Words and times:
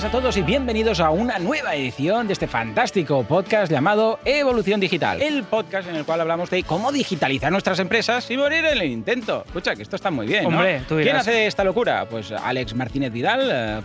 Buenas 0.00 0.14
a 0.14 0.18
todos 0.18 0.36
y 0.38 0.42
bienvenidos 0.42 0.98
a 1.00 1.10
una 1.10 1.38
nueva 1.38 1.74
edición 1.74 2.26
de 2.26 2.32
este 2.32 2.46
fantástico 2.46 3.22
podcast 3.24 3.70
llamado 3.70 4.18
Evolución 4.24 4.80
Digital. 4.80 5.20
El 5.20 5.42
podcast 5.42 5.90
en 5.90 5.96
el 5.96 6.06
cual 6.06 6.22
hablamos 6.22 6.48
de 6.48 6.62
cómo 6.62 6.90
digitalizar 6.90 7.52
nuestras 7.52 7.78
empresas 7.80 8.30
y 8.30 8.36
morir 8.38 8.64
en 8.64 8.78
el 8.78 8.90
intento. 8.90 9.42
Escucha, 9.44 9.76
que 9.76 9.82
esto 9.82 9.96
está 9.96 10.10
muy 10.10 10.26
bien, 10.26 10.44
¿no? 10.44 10.56
Hombre, 10.56 10.82
tú 10.88 10.96
dirás. 10.96 11.04
¿Quién 11.04 11.16
hace 11.16 11.46
esta 11.46 11.64
locura? 11.64 12.06
Pues 12.08 12.32
Alex 12.32 12.74
Martínez 12.74 13.12
Vidal, 13.12 13.50
eh, 13.52 13.80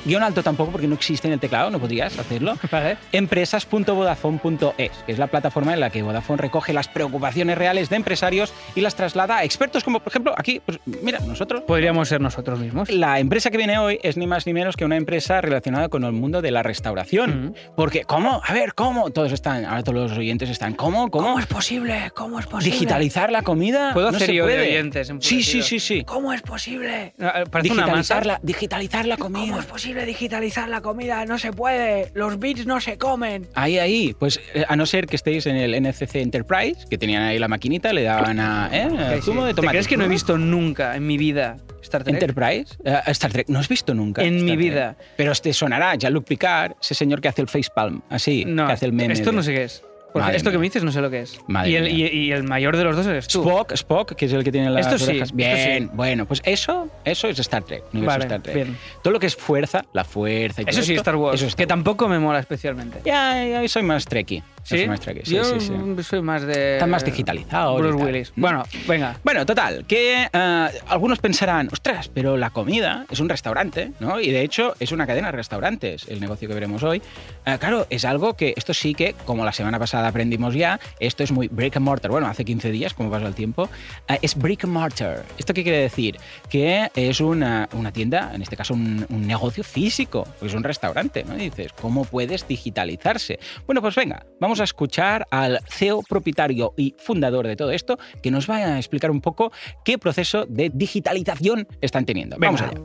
Guion 0.05 0.23
alto 0.23 0.43
tampoco 0.43 0.73
porque 0.73 0.87
no 0.87 0.95
existe 0.95 1.29
en 1.29 1.35
el 1.35 1.41
teclado, 1.41 1.71
no 1.71 1.79
podrías 1.79 2.19
hacerlo 2.19 2.57
Vale. 2.71 2.97
empresas.vodafone.es, 3.13 4.91
que 5.07 5.13
es 5.13 5.19
la 5.19 5.27
plataforma 5.27 5.75
en 5.75 5.81
la 5.81 5.91
que 5.91 6.03
Vodafone 6.03 6.39
recoge 6.43 6.73
las 6.73 6.89
preocupaciones 6.89 7.57
reales 7.59 7.89
de 7.89 7.97
empresarios 7.97 8.53
y 8.75 8.81
las 8.81 8.95
traslada 8.95 9.39
a 9.39 9.45
expertos 9.45 9.85
como, 9.85 10.01
por 10.01 10.11
ejemplo, 10.11 10.35
aquí, 10.37 10.61
pues 10.65 10.79
mira, 11.03 11.19
nosotros. 11.21 11.63
Podríamos 11.63 12.09
ser 12.09 12.21
nosotros 12.21 12.59
mismos. 12.59 12.91
La 12.91 13.19
empresa 13.19 13.51
que 13.51 13.57
viene 13.57 13.79
hoy 13.79 13.99
es 14.03 14.17
ni 14.17 14.27
más 14.27 14.47
ni 14.47 14.53
menos 14.53 14.77
que 14.77 14.85
una 14.85 14.97
empresa 14.97 15.41
relacionada 15.41 15.89
con 15.89 16.05
el 16.05 16.13
mundo 16.13 16.43
de 16.43 16.51
la 16.51 16.63
restauración. 16.63 17.47
Ujú. 17.47 17.75
Porque, 17.77 18.05
¿cómo? 18.05 18.41
A 18.45 18.53
ver, 18.53 18.75
¿cómo? 18.75 19.11
Todos 19.11 19.33
están, 19.33 19.65
ahora 19.65 19.83
todos 19.83 20.11
los 20.11 20.19
oyentes 20.19 20.49
están, 20.51 20.75
¿cómo? 20.75 21.11
¿Cómo? 21.11 21.39
es 21.39 21.47
posible? 21.47 22.11
¿Cómo 22.15 22.39
es 22.39 22.47
posible? 22.47 22.73
¿Digitalizar 22.73 23.31
la 23.31 23.43
comida? 23.43 23.93
Puedo 23.93 24.11
No 24.11 24.17
hacer 24.17 24.29
se 24.29 24.35
yo 24.35 24.47
de 24.47 24.61
oyentes 24.61 25.13
Sí, 25.21 25.43
sí, 25.43 25.63
sí, 25.63 25.81
sí. 25.81 26.05
¿Cómo 26.05 26.33
es 26.33 26.43
posible? 26.43 27.15
Ah, 27.21 27.45
Parece 27.51 27.73
una 27.73 27.87
masa. 27.87 28.21
Digitalizar 28.21 28.27
la, 28.27 28.41
digitalizar 28.43 29.07
la 29.07 29.17
comida. 29.17 29.44
¿Cómo 29.49 29.61
es 29.61 29.67
posible 29.67 30.07
digitalizar 30.07 30.69
la 30.69 30.81
comida? 30.81 31.25
No 31.27 31.39
se 31.39 31.53
puede. 31.53 32.11
Los 32.15 32.39
bits 32.39 32.67
no 32.67 32.81
se 32.81 32.99
comen. 32.99 33.49
Ahí, 33.55 33.79
ahí. 33.79 34.15
Pues 34.19 34.41
eh, 34.55 34.65
a 34.69 34.77
no 34.77 34.87
ser 34.87 35.07
que 35.07 35.17
estéis 35.17 35.47
en 35.47 35.57
el 35.57 35.81
NFC 35.83 36.17
Enterprise, 36.17 36.87
que 36.89 36.99
tenían 36.99 37.23
ahí 37.23 37.39
la 37.39 37.49
maquinita, 37.49 37.93
le 37.93 38.03
daban 38.03 38.41
a 38.41 38.69
¿eh? 38.73 38.87
Ok, 38.87 39.23
zumo 39.23 39.41
sí. 39.43 39.47
de 39.49 39.53
¿Te 39.53 39.57
tomate. 39.57 39.73
crees 39.75 39.89
que 39.89 39.97
no 39.97 40.05
he 40.05 40.09
visto 40.09 40.39
nunca 40.39 40.97
en 40.97 41.07
mi 41.07 41.17
vida 41.19 41.57
Star 41.83 42.03
Trek? 42.05 42.15
Enterprise? 42.15 42.77
Eh, 42.85 42.99
Star 43.09 43.33
Trek. 43.33 43.49
¿No 43.49 43.59
has 43.59 43.69
visto 43.69 43.95
nunca? 43.95 44.23
En 44.23 44.35
Star 44.37 44.45
mi 44.45 44.51
Trek? 44.53 44.59
vida. 44.59 44.97
Pero 45.17 45.33
te 45.35 45.53
sonará 45.53 45.95
Jean-Luc 45.97 46.25
Picard, 46.27 46.73
ese 46.81 46.95
señor 46.95 47.21
que 47.21 47.29
hace 47.29 47.43
el 47.43 47.49
facepalm, 47.49 48.03
así, 48.09 48.45
no, 48.47 48.67
que 48.67 48.73
hace 48.73 48.87
el 48.87 48.93
meme. 48.93 49.13
esto 49.13 49.31
de- 49.31 49.37
no 49.37 49.43
sé 49.43 49.53
qué 49.55 49.65
es. 49.65 49.83
Porque 50.15 50.27
Madre 50.27 50.37
esto 50.37 50.51
que 50.53 50.59
me 50.59 50.63
dices 50.65 50.85
no 50.85 50.93
sé 50.93 51.01
lo 51.01 51.11
que 51.11 51.23
es. 51.23 51.39
Madre 51.49 51.71
y, 51.71 51.75
el, 51.77 51.83
mía. 51.93 52.09
y- 52.13 52.19
y 52.29 52.33
el 52.33 52.45
mayor 52.45 52.77
de 52.77 52.85
los 52.85 52.95
dos 52.95 53.05
eres 53.07 53.27
tú. 53.27 53.41
Spock, 53.43 53.73
Spock, 53.73 54.13
que 54.15 54.27
es 54.27 54.33
el 54.33 54.45
que 54.45 54.53
tiene 54.53 54.71
las 54.71 54.87
Esto 54.87 54.97
sí, 54.99 55.05
orejas. 55.11 55.27
esto 55.31 55.37
Bien, 55.37 55.83
sí. 55.83 55.91
bueno, 55.93 56.25
pues 56.25 56.41
eso, 56.45 56.89
eso 57.05 57.27
es 57.29 57.39
Star 57.41 57.65
Trek, 57.65 57.83
universo 57.93 58.07
Vale, 58.19 58.25
Star 58.27 58.41
Trek. 58.41 58.55
bien. 58.55 58.77
Todo 59.03 59.13
lo 59.13 59.19
que 59.19 59.27
es 59.27 59.35
fuerza, 59.35 59.85
la 59.93 60.05
fuerza 60.05 60.63
y 60.63 60.65
todo 60.67 60.71
Eso 60.71 60.83
sí, 60.83 60.93
esto, 60.93 61.01
Star 61.03 61.17
Wars. 61.17 61.35
Eso 61.41 61.47
es 61.49 61.57
que 61.57 61.67
tampoco 61.67 62.09
me 62.09 62.19
mola 62.21 62.39
especialmente. 62.39 63.01
Ya, 63.05 63.45
ya 63.45 63.69
soy 63.69 63.83
más 63.83 64.05
trekkie. 64.07 64.43
¿Sí? 64.63 64.79
soy 64.79 64.89
más 64.89 65.01
trekkie, 65.01 65.27
sí, 65.27 65.35
Yo 65.35 65.45
sí, 65.45 65.61
sí. 65.61 66.03
soy 66.05 66.23
más 66.23 66.41
de... 66.41 66.75
Están 66.77 66.89
más 66.89 67.05
digitalizados 67.05 67.79
y 67.79 67.83
Bruce. 67.83 68.03
Willis. 68.03 68.33
Bueno, 68.35 68.63
venga. 68.89 69.15
Bueno, 69.23 69.45
total, 69.45 69.85
que 69.87 70.23
eh, 70.33 70.69
algunos 70.89 71.19
pensarán, 71.19 71.69
ostras, 71.71 72.09
pero 72.09 72.39
la 72.39 72.49
comida 72.49 73.05
es 73.11 73.21
un 73.21 73.29
restaurante, 73.29 73.93
¿no? 74.01 74.19
Y 74.21 74.31
de 74.31 74.41
hecho 74.41 74.75
es 74.81 74.91
una 74.91 75.07
cadena 75.07 75.29
de 75.29 75.33
restaurantes, 75.33 76.07
el 76.09 76.19
negocio 76.19 76.49
que 76.49 76.55
veremos 76.55 76.83
hoy. 76.83 77.03
Eh, 77.45 77.59
claro, 77.61 77.87
es 77.91 78.07
algo 78.07 78.39
que 78.39 78.55
esto 78.57 78.73
sí 78.73 78.95
que, 78.95 79.15
como 79.27 79.45
la 79.45 79.53
semana 79.53 79.79
pasada 79.79 80.04
aprendimos 80.05 80.55
ya, 80.55 80.81
esto 81.01 81.23
es 81.23 81.33
muy 81.33 81.49
brick 81.49 81.77
and 81.77 81.85
mortar. 81.85 82.11
Bueno, 82.11 82.27
hace 82.27 82.45
15 82.45 82.71
días, 82.71 82.95
como 82.95 83.11
pasa 83.11 83.27
el 83.27 83.35
tiempo, 83.35 83.69
eh, 84.09 84.19
es 84.23 84.37
brick 84.37 84.65
and 84.65 84.73
mortar. 84.73 85.25
¿Esto 85.39 85.55
qué 85.55 85.63
quiere 85.63 85.79
decir? 85.79 86.17
Que 86.49 86.91
es 86.95 87.21
una, 87.21 87.69
una 87.73 87.93
tienda, 87.93 88.33
en 88.35 88.43
este 88.43 88.57
caso 88.57 88.75
un, 88.75 89.07
un 89.09 89.27
negocio 89.27 89.65
físico, 89.65 90.27
pues 90.39 90.53
es 90.53 90.57
un 90.57 90.65
restaurante, 90.65 91.25
¿no? 91.25 91.37
Y 91.37 91.51
dices, 91.51 91.73
¿cómo 91.73 92.05
puedes 92.05 92.47
digitalizarse? 92.47 93.39
Bueno, 93.67 93.81
pues 93.81 93.95
venga, 93.95 94.25
vamos 94.41 94.61
a 94.61 94.65
escuchar 94.65 95.27
al 95.31 95.61
CEO 95.69 96.03
propietario 96.03 96.75
y 96.77 96.95
fundador 96.99 97.47
de 97.47 97.57
todo 97.57 97.71
esto, 97.71 97.99
que 98.23 98.31
nos 98.31 98.49
va 98.49 98.57
a 98.57 98.79
explicar 98.79 99.11
un 99.11 99.21
poco 99.21 99.53
qué 99.85 99.99
proceso 99.99 100.47
de 100.47 100.71
digitalización 100.73 101.67
están 101.81 102.05
teniendo. 102.05 102.37
Vamos 102.39 102.63
allá. 102.63 102.81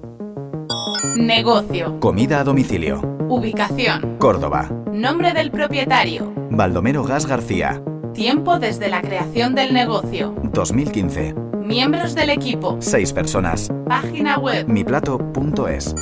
Negocio. 1.18 2.00
Comida 2.00 2.40
a 2.40 2.44
domicilio. 2.44 3.02
Ubicación. 3.30 4.18
Córdoba. 4.20 4.70
Nombre 4.92 5.34
del 5.34 5.52
propietario. 5.52 6.34
Baldomero 6.60 7.06
Gas 7.06 7.26
García. 7.26 7.82
Tiempo 8.14 8.60
desde 8.60 8.90
la 8.90 9.02
creación 9.02 9.56
del 9.56 9.74
negocio. 9.74 10.36
2015. 10.52 11.34
Miembros 11.64 12.16
del 12.16 12.32
equipo. 12.32 12.76
6 12.82 13.14
personas. 13.14 13.70
Página 13.88 14.38
web. 14.38 14.68
Miplato.es. 14.68 15.96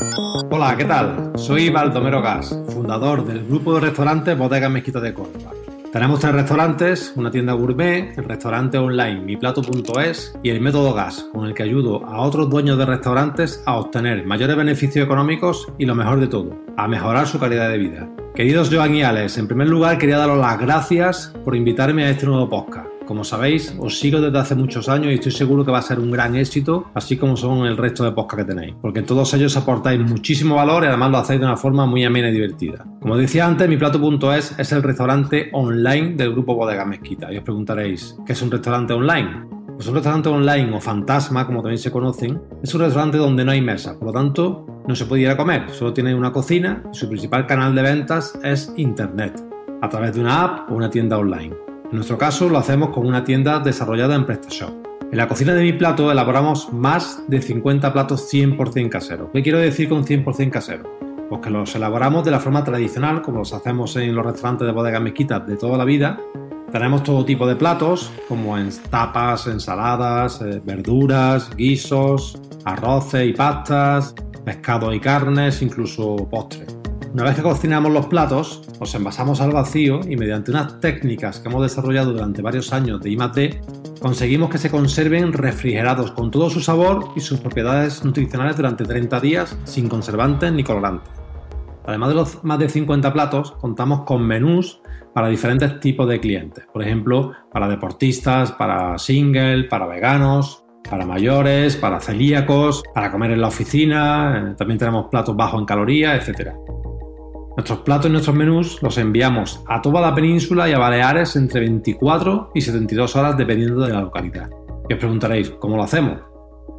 Hola, 0.50 0.76
¿qué 0.76 0.86
tal? 0.86 1.32
Soy 1.36 1.70
Baldomero 1.70 2.24
Gas, 2.24 2.60
fundador 2.70 3.24
del 3.24 3.46
grupo 3.46 3.76
de 3.76 3.82
restaurantes 3.82 4.36
Bodega 4.36 4.68
Mezquita 4.68 5.00
de 5.00 5.14
Córdoba. 5.14 5.52
Tenemos 5.94 6.22
tres 6.22 6.34
restaurantes, 6.34 7.14
una 7.16 7.30
tienda 7.30 7.54
gourmet, 7.54 8.18
el 8.18 8.24
restaurante 8.24 8.80
online 8.80 9.22
miplato.es 9.22 10.40
y 10.42 10.50
el 10.50 10.60
método 10.60 10.96
gas, 10.96 11.28
con 11.34 11.46
el 11.46 11.54
que 11.54 11.62
ayudo 11.62 12.04
a 12.08 12.22
otros 12.22 12.50
dueños 12.50 12.80
de 12.80 12.86
restaurantes 12.88 13.62
a 13.68 13.76
obtener 13.76 14.26
mayores 14.26 14.58
beneficios 14.58 15.06
económicos 15.06 15.68
y 15.78 15.86
lo 15.86 15.94
mejor 15.94 16.20
de 16.20 16.28
todo, 16.28 16.58
a 16.76 16.88
mejorar 16.88 17.28
su 17.28 17.40
calidad 17.40 17.70
de 17.70 17.78
vida. 17.78 18.10
Queridos 18.38 18.70
Joan 18.72 18.94
y 18.94 19.02
Alex, 19.02 19.40
en 19.40 19.48
primer 19.48 19.68
lugar 19.68 19.98
quería 19.98 20.20
daros 20.20 20.38
las 20.38 20.60
gracias 20.60 21.34
por 21.44 21.56
invitarme 21.56 22.04
a 22.04 22.12
este 22.12 22.28
nuevo 22.28 22.48
podcast. 22.48 22.88
Como 23.08 23.24
sabéis, 23.24 23.76
os 23.80 23.98
sigo 23.98 24.22
desde 24.22 24.38
hace 24.38 24.54
muchos 24.54 24.88
años 24.90 25.08
y 25.08 25.16
estoy 25.16 25.32
seguro 25.32 25.66
que 25.66 25.72
va 25.72 25.80
a 25.80 25.82
ser 25.82 26.00
un 26.00 26.12
gran 26.12 26.36
éxito, 26.36 26.92
así 26.94 27.18
como 27.18 27.36
son 27.36 27.66
el 27.66 27.76
resto 27.76 28.04
de 28.04 28.12
podcasts 28.12 28.46
que 28.46 28.54
tenéis, 28.54 28.76
porque 28.80 29.02
todos 29.02 29.34
ellos 29.34 29.58
aportáis 29.58 30.00
muchísimo 30.02 30.54
valor 30.54 30.84
y 30.84 30.86
además 30.86 31.10
lo 31.10 31.18
hacéis 31.18 31.40
de 31.40 31.48
una 31.48 31.58
forma 31.58 31.88
muy 31.88 32.06
amena 32.06 32.30
y 32.30 32.34
divertida. 32.34 32.86
Como 33.02 33.18
decía 33.18 33.48
antes, 33.48 33.68
mi 33.68 33.76
plato.es 33.76 34.54
es 34.60 34.72
el 34.72 34.84
restaurante 34.84 35.50
online 35.54 36.14
del 36.16 36.34
grupo 36.34 36.54
Bodega 36.54 36.86
Mezquita. 36.86 37.34
Y 37.34 37.38
os 37.38 37.44
preguntaréis, 37.44 38.18
¿qué 38.24 38.34
es 38.34 38.42
un 38.44 38.52
restaurante 38.52 38.94
online? 38.94 39.57
Pues 39.78 39.88
un 39.90 39.94
restaurante 39.94 40.28
online 40.28 40.76
o 40.76 40.82
fantasma, 40.82 41.46
como 41.46 41.62
también 41.62 41.78
se 41.78 41.92
conocen, 41.92 42.42
es 42.64 42.74
un 42.74 42.82
restaurante 42.82 43.20
donde 43.20 43.46
no 43.46 43.52
hay 43.52 43.62
mesa, 43.62 43.94
por 43.94 44.08
lo 44.08 44.12
tanto 44.12 44.66
no 44.88 44.96
se 44.96 45.06
puede 45.06 45.22
ir 45.22 45.30
a 45.30 45.38
comer, 45.38 45.70
solo 45.70 45.94
tiene 45.94 46.16
una 46.16 46.32
cocina 46.32 46.82
y 46.92 46.98
su 46.98 47.08
principal 47.08 47.46
canal 47.46 47.76
de 47.76 47.84
ventas 47.84 48.40
es 48.44 48.74
Internet, 48.76 49.40
a 49.84 49.88
través 49.88 50.16
de 50.16 50.22
una 50.22 50.44
app 50.44 50.72
o 50.72 50.74
una 50.74 50.90
tienda 50.90 51.20
online. 51.20 51.56
En 51.92 51.96
nuestro 51.96 52.18
caso 52.18 52.50
lo 52.50 52.58
hacemos 52.58 52.90
con 52.90 53.06
una 53.06 53.24
tienda 53.24 53.60
desarrollada 53.60 54.16
en 54.16 54.26
PrestaShop. 54.26 54.72
En 55.12 55.18
la 55.20 55.28
cocina 55.28 55.54
de 55.54 55.62
mi 55.62 55.74
plato 55.74 56.12
elaboramos 56.12 56.74
más 56.74 57.22
de 57.28 57.40
50 57.40 57.94
platos 57.94 58.34
100% 58.34 58.90
caseros. 58.90 59.30
¿Qué 59.32 59.44
quiero 59.44 59.60
decir 59.60 59.90
con 59.90 60.04
100% 60.04 60.50
casero? 60.50 60.98
Pues 61.30 61.42
que 61.42 61.52
los 61.52 61.76
elaboramos 61.76 62.26
de 62.26 62.32
la 62.32 62.40
forma 62.40 62.64
tradicional, 62.64 63.22
como 63.22 63.40
los 63.40 63.54
hacemos 63.54 63.96
en 63.96 64.16
los 64.16 64.26
restaurantes 64.26 64.66
de 64.66 64.74
bodegas 64.74 65.04
mezquitas 65.04 65.46
de 65.46 65.56
toda 65.56 65.78
la 65.78 65.86
vida. 65.86 66.20
Tenemos 66.72 67.04
todo 67.04 67.24
tipo 67.24 67.48
de 67.48 67.56
platos, 67.56 68.12
como 68.28 68.58
en 68.58 68.70
tapas, 68.90 69.48
ensaladas, 69.48 70.42
eh, 70.42 70.62
verduras, 70.66 71.50
guisos, 71.56 72.38
arroces 72.66 73.26
y 73.26 73.34
pastas, 73.34 74.14
pescado 74.44 74.94
y 74.94 75.00
carnes, 75.00 75.62
incluso 75.62 76.18
postres. 76.30 76.78
Una 77.14 77.24
vez 77.24 77.38
que 77.38 77.42
cocinamos 77.42 77.92
los 77.92 78.08
platos, 78.08 78.64
los 78.82 78.94
envasamos 78.94 79.40
al 79.40 79.52
vacío 79.52 80.02
y 80.08 80.18
mediante 80.18 80.52
unas 80.52 80.82
técnicas 80.82 81.40
que 81.40 81.48
hemos 81.48 81.64
desarrollado 81.64 82.12
durante 82.12 82.42
varios 82.42 82.74
años 82.74 83.02
de 83.02 83.12
I+D, 83.12 83.62
conseguimos 84.02 84.50
que 84.50 84.58
se 84.58 84.70
conserven 84.70 85.32
refrigerados 85.32 86.12
con 86.12 86.32
todo 86.32 86.50
su 86.50 86.60
sabor 86.60 87.12
y 87.16 87.22
sus 87.22 87.40
propiedades 87.40 88.04
nutricionales 88.04 88.58
durante 88.58 88.84
30 88.84 89.20
días 89.22 89.58
sin 89.64 89.88
conservantes 89.88 90.52
ni 90.52 90.64
colorantes. 90.66 91.27
Además 91.88 92.10
de 92.10 92.16
los 92.16 92.44
más 92.44 92.60
de 92.60 92.68
50 92.68 93.14
platos, 93.14 93.54
contamos 93.54 94.02
con 94.02 94.22
menús 94.22 94.82
para 95.14 95.30
diferentes 95.30 95.80
tipos 95.80 96.08
de 96.08 96.20
clientes. 96.20 96.66
Por 96.72 96.84
ejemplo, 96.84 97.32
para 97.52 97.68
deportistas, 97.70 98.52
para 98.52 98.98
single, 98.98 99.64
para 99.64 99.88
veganos, 99.88 100.66
para 100.90 101.06
mayores, 101.06 101.78
para 101.78 102.02
celíacos, 102.02 102.84
para 102.94 103.10
comer 103.10 103.32
en 103.32 103.42
la 103.42 103.48
oficina. 103.48 104.50
eh, 104.52 104.56
También 104.58 104.78
tenemos 104.78 105.08
platos 105.08 105.36
bajos 105.36 105.62
en 105.62 105.66
calorías, 105.66 106.28
etc. 106.28 106.52
Nuestros 107.56 107.80
platos 107.80 108.08
y 108.08 108.12
nuestros 108.12 108.36
menús 108.36 108.84
los 108.84 108.98
enviamos 108.98 109.64
a 109.68 109.82
toda 109.82 110.02
la 110.02 110.14
península 110.14 110.70
y 110.70 110.74
a 110.74 110.80
Baleares 110.80 111.38
entre 111.38 111.62
24 111.62 112.52
y 112.54 112.62
72 112.62 113.16
horas 113.16 113.38
dependiendo 113.38 113.82
de 113.86 113.94
la 113.94 114.02
localidad. 114.02 114.50
Y 114.90 114.94
os 114.94 115.00
preguntaréis, 115.00 115.52
¿cómo 115.52 115.78
lo 115.78 115.84
hacemos? 115.84 116.20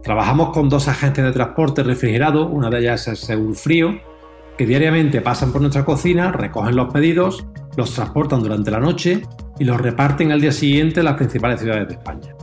Trabajamos 0.03 0.51
con 0.51 0.69
dos 0.69 0.87
agentes 0.87 1.25
de 1.25 1.33
transporte 1.33 1.83
refrigerado, 1.83 2.47
una 2.47 2.71
de 2.71 2.79
ellas 2.79 3.09
es 3.09 3.21
Segurfrío, 3.21 3.99
que 4.59 4.67
diariamente 4.67 5.21
pasan 5.21 5.53
por 5.53 5.61
nuestra 5.61 5.85
cocina, 5.85 6.33
recogen 6.33 6.75
los 6.75 6.93
pedidos, 6.93 7.47
los 7.77 7.95
transportan 7.95 8.43
durante 8.43 8.73
la 8.73 8.81
noche 8.81 9.23
y 9.57 9.65
los 9.65 9.81
reparten 9.81 10.33
al 10.33 10.41
día 10.41 10.51
siguiente 10.51 11.01
en 11.01 11.05
las 11.05 11.15
principales 11.15 11.61
ciudades 11.61 11.87
de 11.87 11.95
España. 11.95 12.35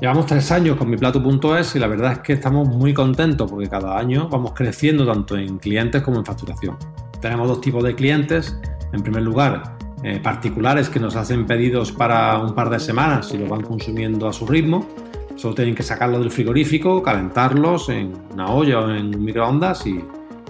Llevamos 0.00 0.26
tres 0.26 0.52
años 0.52 0.76
con 0.76 0.88
miplato.es 0.88 1.74
y 1.74 1.80
la 1.80 1.88
verdad 1.88 2.12
es 2.12 2.18
que 2.20 2.34
estamos 2.34 2.68
muy 2.68 2.94
contentos 2.94 3.50
porque 3.50 3.68
cada 3.68 3.98
año 3.98 4.28
vamos 4.28 4.52
creciendo 4.54 5.04
tanto 5.06 5.36
en 5.36 5.58
clientes 5.58 6.02
como 6.02 6.18
en 6.18 6.24
facturación. 6.24 6.76
Tenemos 7.20 7.48
dos 7.48 7.60
tipos 7.60 7.82
de 7.82 7.96
clientes. 7.96 8.56
En 8.92 9.02
primer 9.02 9.22
lugar, 9.22 9.76
eh, 10.04 10.20
particulares 10.22 10.88
que 10.88 11.00
nos 11.00 11.16
hacen 11.16 11.46
pedidos 11.46 11.90
para 11.90 12.38
un 12.38 12.54
par 12.54 12.70
de 12.70 12.78
semanas 12.78 13.32
y 13.34 13.38
lo 13.38 13.48
van 13.48 13.62
consumiendo 13.62 14.28
a 14.28 14.32
su 14.32 14.46
ritmo. 14.46 14.86
Solo 15.34 15.54
tienen 15.56 15.74
que 15.74 15.82
sacarlo 15.82 16.20
del 16.20 16.30
frigorífico, 16.30 17.02
calentarlos 17.02 17.88
en 17.88 18.12
una 18.32 18.50
olla 18.50 18.80
o 18.80 18.90
en 18.90 19.16
un 19.16 19.24
microondas 19.24 19.84
y, 19.86 20.04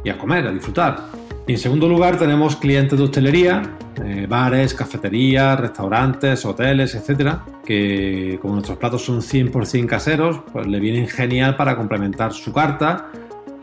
y 0.06 0.10
a 0.10 0.16
comer, 0.16 0.46
a 0.46 0.52
disfrutar. 0.52 1.08
Y 1.48 1.52
en 1.52 1.58
segundo 1.58 1.88
lugar 1.88 2.16
tenemos 2.16 2.56
clientes 2.56 2.96
de 2.96 3.04
hostelería, 3.04 3.76
eh, 4.04 4.26
bares, 4.28 4.72
cafeterías, 4.72 5.58
restaurantes, 5.58 6.44
hoteles, 6.44 6.94
etcétera, 6.94 7.44
que 7.64 8.38
como 8.40 8.54
nuestros 8.54 8.78
platos 8.78 9.04
son 9.04 9.20
100% 9.20 9.86
caseros, 9.86 10.40
pues 10.52 10.66
le 10.66 10.78
vienen 10.78 11.08
genial 11.08 11.56
para 11.56 11.76
complementar 11.76 12.32
su 12.32 12.52
carta. 12.52 13.10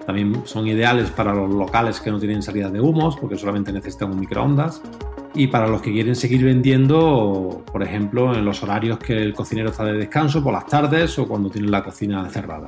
También 0.06 0.42
son 0.46 0.68
ideales 0.68 1.12
para 1.12 1.34
los 1.34 1.50
locales 1.50 2.02
que 2.02 2.12
no 2.12 2.20
tienen 2.20 2.42
salida 2.44 2.70
de 2.70 2.82
humos, 2.82 3.16
porque 3.16 3.38
solamente 3.38 3.72
necesitan 3.72 4.12
un 4.12 4.20
microondas. 4.20 4.82
Y 5.34 5.48
para 5.48 5.68
los 5.68 5.82
que 5.82 5.94
quieren 5.94 6.16
seguir 6.16 6.44
vendiendo, 6.44 7.64
por 7.72 7.82
ejemplo, 7.84 8.36
en 8.36 8.44
los 8.44 8.62
horarios 8.64 9.00
que 9.00 9.22
el 9.22 9.34
cocinero 9.34 9.70
está 9.70 9.86
de 9.86 9.94
descanso, 9.94 10.44
por 10.44 10.54
las 10.54 10.68
tardes 10.68 11.18
o 11.20 11.28
cuando 11.28 11.50
tienen 11.50 11.72
la 11.72 11.84
cocina 11.84 12.30
cerrada. 12.30 12.68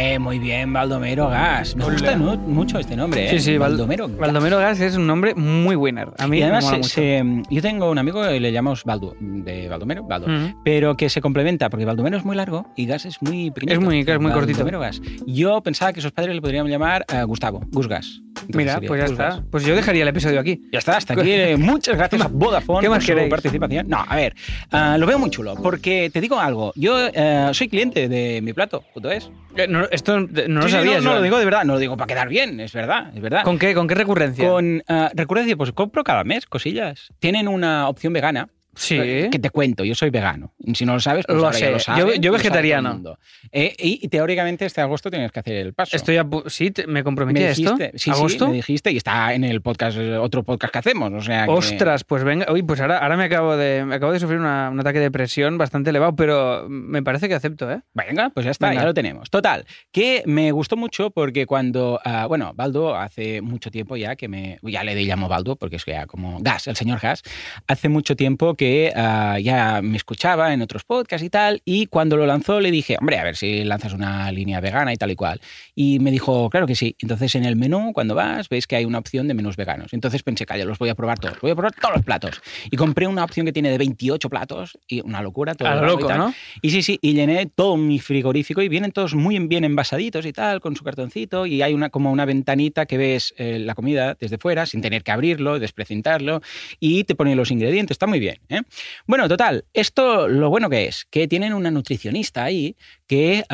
Eh, 0.00 0.16
muy 0.20 0.38
bien, 0.38 0.72
Baldomero 0.72 1.28
Gas. 1.28 1.74
Me 1.74 1.84
gusta 1.84 2.16
mu- 2.16 2.36
mucho 2.36 2.78
este 2.78 2.94
nombre, 2.94 3.26
¿eh? 3.26 3.30
Sí, 3.30 3.40
sí, 3.40 3.58
Val- 3.58 3.72
Baldomero 3.72 4.06
Gas. 4.06 4.16
Baldomero 4.16 4.58
Gas 4.58 4.78
es 4.80 4.94
un 4.96 5.08
nombre 5.08 5.34
muy 5.34 5.74
winner. 5.74 6.10
A 6.18 6.28
mí 6.28 6.38
y 6.38 6.42
además, 6.42 6.66
me 6.66 6.70
mola 6.70 6.82
se- 6.84 7.22
mucho. 7.24 7.44
se- 7.48 7.54
yo 7.56 7.62
tengo 7.62 7.90
un 7.90 7.98
amigo 7.98 8.22
que 8.22 8.38
le 8.38 8.52
llamamos 8.52 8.84
Baldo, 8.84 9.16
de 9.18 9.68
Baldomero, 9.68 10.04
Baldo, 10.04 10.28
Mm. 10.28 10.54
pero 10.64 10.96
que 10.96 11.08
se 11.08 11.20
complementa, 11.20 11.68
porque 11.68 11.84
Baldomero 11.84 12.16
es 12.16 12.24
muy 12.24 12.36
largo 12.36 12.66
y 12.76 12.86
Gas 12.86 13.06
es 13.06 13.20
muy 13.22 13.50
pequeñito. 13.50 13.80
Es 13.80 13.84
muy- 13.84 14.00
es 14.00 14.20
muy 14.20 14.30
cortito. 14.30 14.58
Baldomero 14.58 14.78
Gas. 14.78 15.00
Yo 15.26 15.60
pensaba 15.62 15.92
que 15.92 16.00
sus 16.00 16.12
padres 16.12 16.32
le 16.32 16.40
podrían 16.42 16.68
llamar 16.68 17.04
eh, 17.12 17.24
Gustavo, 17.24 17.62
Gus 17.72 17.88
Gas. 17.88 18.22
Mira, 18.48 18.80
pues 18.80 19.00
ya 19.00 19.06
Gus 19.06 19.12
está. 19.12 19.42
Pues 19.50 19.64
yo 19.64 19.76
dejaría 19.76 20.02
el 20.02 20.08
episodio 20.08 20.40
aquí. 20.40 20.62
Ya 20.72 20.78
está, 20.78 20.96
hasta 20.96 21.14
aquí. 21.14 21.34
Muchas 21.58 21.96
gracias 21.96 22.22
a 22.22 22.28
Vodafone 22.28 22.80
¿Qué 22.80 22.88
más 22.88 22.98
por 22.98 23.02
su 23.02 23.12
queréis? 23.12 23.30
participación. 23.30 23.88
No, 23.88 24.04
a 24.06 24.16
ver, 24.16 24.34
ah, 24.70 24.96
lo 24.98 25.06
veo 25.06 25.18
muy 25.18 25.30
chulo, 25.30 25.54
porque 25.56 26.10
te 26.12 26.20
digo 26.20 26.38
algo. 26.40 26.72
Yo 26.74 26.98
eh, 27.12 27.50
soy 27.52 27.68
cliente 27.68 28.08
de 28.08 28.40
mi 28.42 28.52
plato, 28.52 28.84
es. 29.10 29.30
Eh, 29.56 29.66
no, 29.68 29.86
esto 29.90 30.20
no 30.20 30.60
lo 30.60 30.62
sí, 30.62 30.70
sabía. 30.70 31.00
no, 31.00 31.10
no 31.10 31.14
lo 31.16 31.22
digo 31.22 31.38
de 31.38 31.44
verdad, 31.44 31.64
no 31.64 31.74
lo 31.74 31.78
digo 31.78 31.96
para 31.96 32.06
quedar 32.06 32.28
bien, 32.28 32.60
es 32.60 32.72
verdad, 32.72 33.12
es 33.14 33.20
verdad. 33.20 33.42
¿Con 33.44 33.58
qué, 33.58 33.74
¿Con 33.74 33.86
qué 33.88 33.94
recurrencia? 33.94 34.48
Con 34.48 34.82
ah, 34.88 35.10
recurrencia, 35.14 35.56
pues 35.56 35.72
compro 35.72 36.04
cada 36.04 36.24
mes 36.24 36.46
cosillas. 36.46 37.08
Tienen 37.18 37.48
una 37.48 37.88
opción 37.88 38.12
vegana. 38.12 38.48
Sí. 38.78 38.96
eh, 38.98 39.28
Que 39.30 39.38
te 39.38 39.50
cuento, 39.50 39.84
yo 39.84 39.94
soy 39.94 40.10
vegano. 40.10 40.52
Si 40.74 40.84
no 40.86 40.94
lo 40.94 41.00
sabes, 41.00 41.24
pues 41.26 41.38
Lo 41.40 41.52
sé. 41.52 41.66
lo 41.66 41.72
Yo- 41.72 41.78
saben, 41.80 42.20
vegetariano. 42.32 43.18
Eh, 43.52 43.74
y, 43.78 44.00
y 44.02 44.08
teóricamente 44.08 44.64
este 44.66 44.80
agosto 44.80 45.10
tienes 45.10 45.32
que 45.32 45.40
hacer 45.40 45.54
el 45.56 45.74
paso. 45.74 45.96
Estoy 45.96 46.16
a 46.16 46.26
sí, 46.46 46.70
te- 46.70 46.86
me 46.86 47.02
comprometí 47.04 47.40
me 47.40 47.46
a 47.46 47.50
esto. 47.50 47.76
sí, 47.94 48.10
¿Agosto? 48.10 48.44
sí, 48.46 48.50
me 48.50 48.56
dijiste 48.56 48.90
y 48.92 48.96
está 48.96 49.34
en 49.34 49.44
el 49.44 49.60
podcast, 49.62 49.98
eh, 49.98 50.16
otro 50.16 50.42
podcast 50.42 50.72
que 50.72 50.78
hacemos. 50.78 51.12
O 51.12 51.20
sea 51.20 51.44
que- 51.46 51.50
Ostras, 51.50 52.04
pues 52.04 52.24
venga. 52.24 52.46
Uy, 52.52 52.62
pues 52.62 52.80
ahora, 52.80 52.98
ahora 52.98 53.16
me 53.16 53.24
acabo 53.24 53.56
de 53.56 53.84
me 53.84 53.94
acabo 53.96 54.12
de 54.12 54.20
sufrir 54.20 54.38
una- 54.38 54.70
un 54.70 54.78
ataque 54.80 55.00
de 55.00 55.10
presión 55.10 55.58
bastante 55.58 55.90
elevado, 55.90 56.14
pero 56.16 56.66
me 56.68 57.02
parece 57.02 57.28
que 57.28 57.34
acepto, 57.34 57.70
¿eh? 57.70 57.80
Venga, 57.94 58.30
pues 58.30 58.44
ya 58.44 58.50
está, 58.52 58.68
Venga. 58.68 58.82
ya 58.82 58.86
lo 58.86 58.94
tenemos. 58.94 59.30
Total, 59.30 59.64
que 59.92 60.22
me 60.26 60.52
gustó 60.52 60.76
mucho 60.76 61.10
porque 61.10 61.46
cuando, 61.46 62.00
ah, 62.04 62.26
bueno, 62.26 62.52
Baldo 62.54 62.94
hace 62.96 63.40
mucho 63.40 63.70
tiempo 63.70 63.96
ya 63.96 64.16
que 64.16 64.28
me, 64.28 64.58
ya 64.62 64.84
le 64.84 64.94
llamo 65.04 65.28
Baldo 65.28 65.56
porque 65.56 65.76
es 65.76 65.84
ya 65.84 66.06
como 66.06 66.38
Gas, 66.40 66.66
el 66.68 66.76
señor 66.76 67.00
Gas, 67.00 67.22
hace 67.66 67.88
mucho 67.88 68.14
tiempo 68.16 68.54
que 68.54 68.67
ah, 68.94 69.38
ya 69.40 69.80
me 69.82 69.96
escuchaba 69.96 70.52
en 70.52 70.62
otros 70.62 70.84
podcasts 70.84 71.24
y 71.24 71.30
tal, 71.30 71.62
y 71.64 71.86
cuando 71.86 72.16
lo 72.16 72.26
lanzó 72.26 72.60
le 72.60 72.70
dije, 72.70 72.96
hombre, 72.98 73.18
a 73.18 73.24
ver 73.24 73.36
si 73.36 73.64
lanzas 73.64 73.92
una 73.92 74.30
línea 74.32 74.60
vegana 74.60 74.92
y 74.92 74.96
tal 74.96 75.10
y 75.10 75.16
cual. 75.16 75.40
Y 75.74 75.98
me 76.00 76.10
dijo, 76.10 76.50
claro 76.50 76.66
que 76.66 76.74
sí. 76.74 76.96
Entonces 77.00 77.34
en 77.34 77.44
el 77.44 77.56
menú, 77.56 77.92
cuando 77.92 78.14
vas, 78.14 78.48
ves 78.48 78.66
que 78.66 78.76
hay 78.76 78.84
una 78.84 78.98
opción 78.98 79.28
de 79.28 79.34
menús 79.34 79.56
veganos. 79.56 79.92
Entonces 79.92 80.22
pensé, 80.22 80.46
calla, 80.46 80.64
los 80.64 80.78
voy 80.78 80.88
a 80.88 80.94
probar 80.94 81.18
todos, 81.18 81.38
voy 81.40 81.50
a 81.50 81.54
probar 81.54 81.74
todos 81.74 81.96
los 81.96 82.04
platos. 82.04 82.40
Y 82.70 82.76
compré 82.76 83.06
una 83.06 83.24
opción 83.24 83.46
que 83.46 83.52
tiene 83.52 83.70
de 83.70 83.78
28 83.78 84.28
platos, 84.28 84.78
y 84.86 85.00
una 85.00 85.22
locura. 85.22 85.54
Todo 85.54 85.68
A 85.68 85.76
lo 85.76 85.84
y 85.84 85.86
loco, 85.86 86.06
tal. 86.06 86.18
¿no? 86.18 86.34
Y 86.62 86.70
sí, 86.70 86.82
sí, 86.82 86.98
y 87.00 87.14
llené 87.14 87.46
todo 87.46 87.76
mi 87.76 87.98
frigorífico 87.98 88.62
y 88.62 88.68
vienen 88.68 88.92
todos 88.92 89.14
muy 89.14 89.38
bien 89.38 89.64
envasaditos 89.64 90.26
y 90.26 90.32
tal, 90.32 90.60
con 90.60 90.76
su 90.76 90.84
cartoncito, 90.84 91.46
y 91.46 91.62
hay 91.62 91.74
una 91.74 91.90
como 91.90 92.10
una 92.10 92.24
ventanita 92.24 92.86
que 92.86 92.98
ves 92.98 93.34
eh, 93.36 93.58
la 93.58 93.74
comida 93.74 94.16
desde 94.18 94.38
fuera 94.38 94.66
sin 94.66 94.80
tener 94.80 95.02
que 95.02 95.12
abrirlo, 95.12 95.58
desprecintarlo, 95.58 96.40
y 96.80 97.04
te 97.04 97.14
pone 97.14 97.34
los 97.34 97.50
ingredientes, 97.50 97.94
está 97.94 98.06
muy 98.06 98.18
bien. 98.20 98.38
¿eh? 98.48 98.57
Bueno, 99.06 99.28
total, 99.28 99.64
esto 99.72 100.28
lo 100.28 100.50
bueno 100.50 100.70
que 100.70 100.86
es, 100.86 101.06
que 101.10 101.28
tienen 101.28 101.52
una 101.52 101.70
nutricionista 101.70 102.44
ahí 102.44 102.76
que 103.06 103.44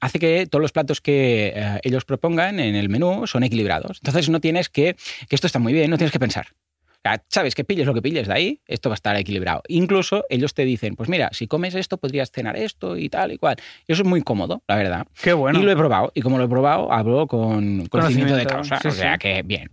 hace 0.00 0.18
que 0.18 0.46
todos 0.46 0.62
los 0.62 0.72
platos 0.72 1.00
que 1.00 1.52
eh, 1.54 1.80
ellos 1.82 2.04
propongan 2.04 2.60
en 2.60 2.74
el 2.74 2.88
menú 2.88 3.26
son 3.26 3.42
equilibrados. 3.42 3.98
Entonces 3.98 4.28
no 4.28 4.40
tienes 4.40 4.68
que, 4.68 4.96
que 5.28 5.34
esto 5.34 5.46
está 5.46 5.58
muy 5.58 5.72
bien, 5.72 5.90
no 5.90 5.98
tienes 5.98 6.12
que 6.12 6.20
pensar. 6.20 6.46
Sabes 7.28 7.54
que 7.54 7.64
pilles 7.64 7.86
lo 7.86 7.94
que 7.94 8.02
pilles 8.02 8.28
de 8.28 8.34
ahí, 8.34 8.60
esto 8.66 8.88
va 8.88 8.94
a 8.94 8.96
estar 8.96 9.16
equilibrado. 9.16 9.62
Incluso 9.68 10.24
ellos 10.28 10.54
te 10.54 10.64
dicen, 10.64 10.94
pues 10.94 11.08
mira, 11.08 11.30
si 11.32 11.46
comes 11.46 11.74
esto, 11.74 11.98
podrías 11.98 12.30
cenar 12.30 12.56
esto 12.56 12.96
y 12.96 13.08
tal 13.08 13.32
y 13.32 13.38
cual. 13.38 13.56
Y 13.86 13.92
eso 13.92 14.02
es 14.02 14.08
muy 14.08 14.22
cómodo, 14.22 14.62
la 14.68 14.76
verdad. 14.76 15.06
Qué 15.20 15.32
bueno. 15.32 15.58
Y 15.58 15.62
lo 15.62 15.72
he 15.72 15.76
probado. 15.76 16.12
Y 16.14 16.22
como 16.22 16.38
lo 16.38 16.44
he 16.44 16.48
probado, 16.48 16.92
hablo 16.92 17.26
con 17.26 17.86
conocimiento 17.86 18.36
de 18.36 18.46
causa. 18.46 18.78
sí, 18.80 18.88
o 18.88 18.90
sea 18.92 19.14
sí. 19.14 19.18
que 19.18 19.42
bien. 19.42 19.70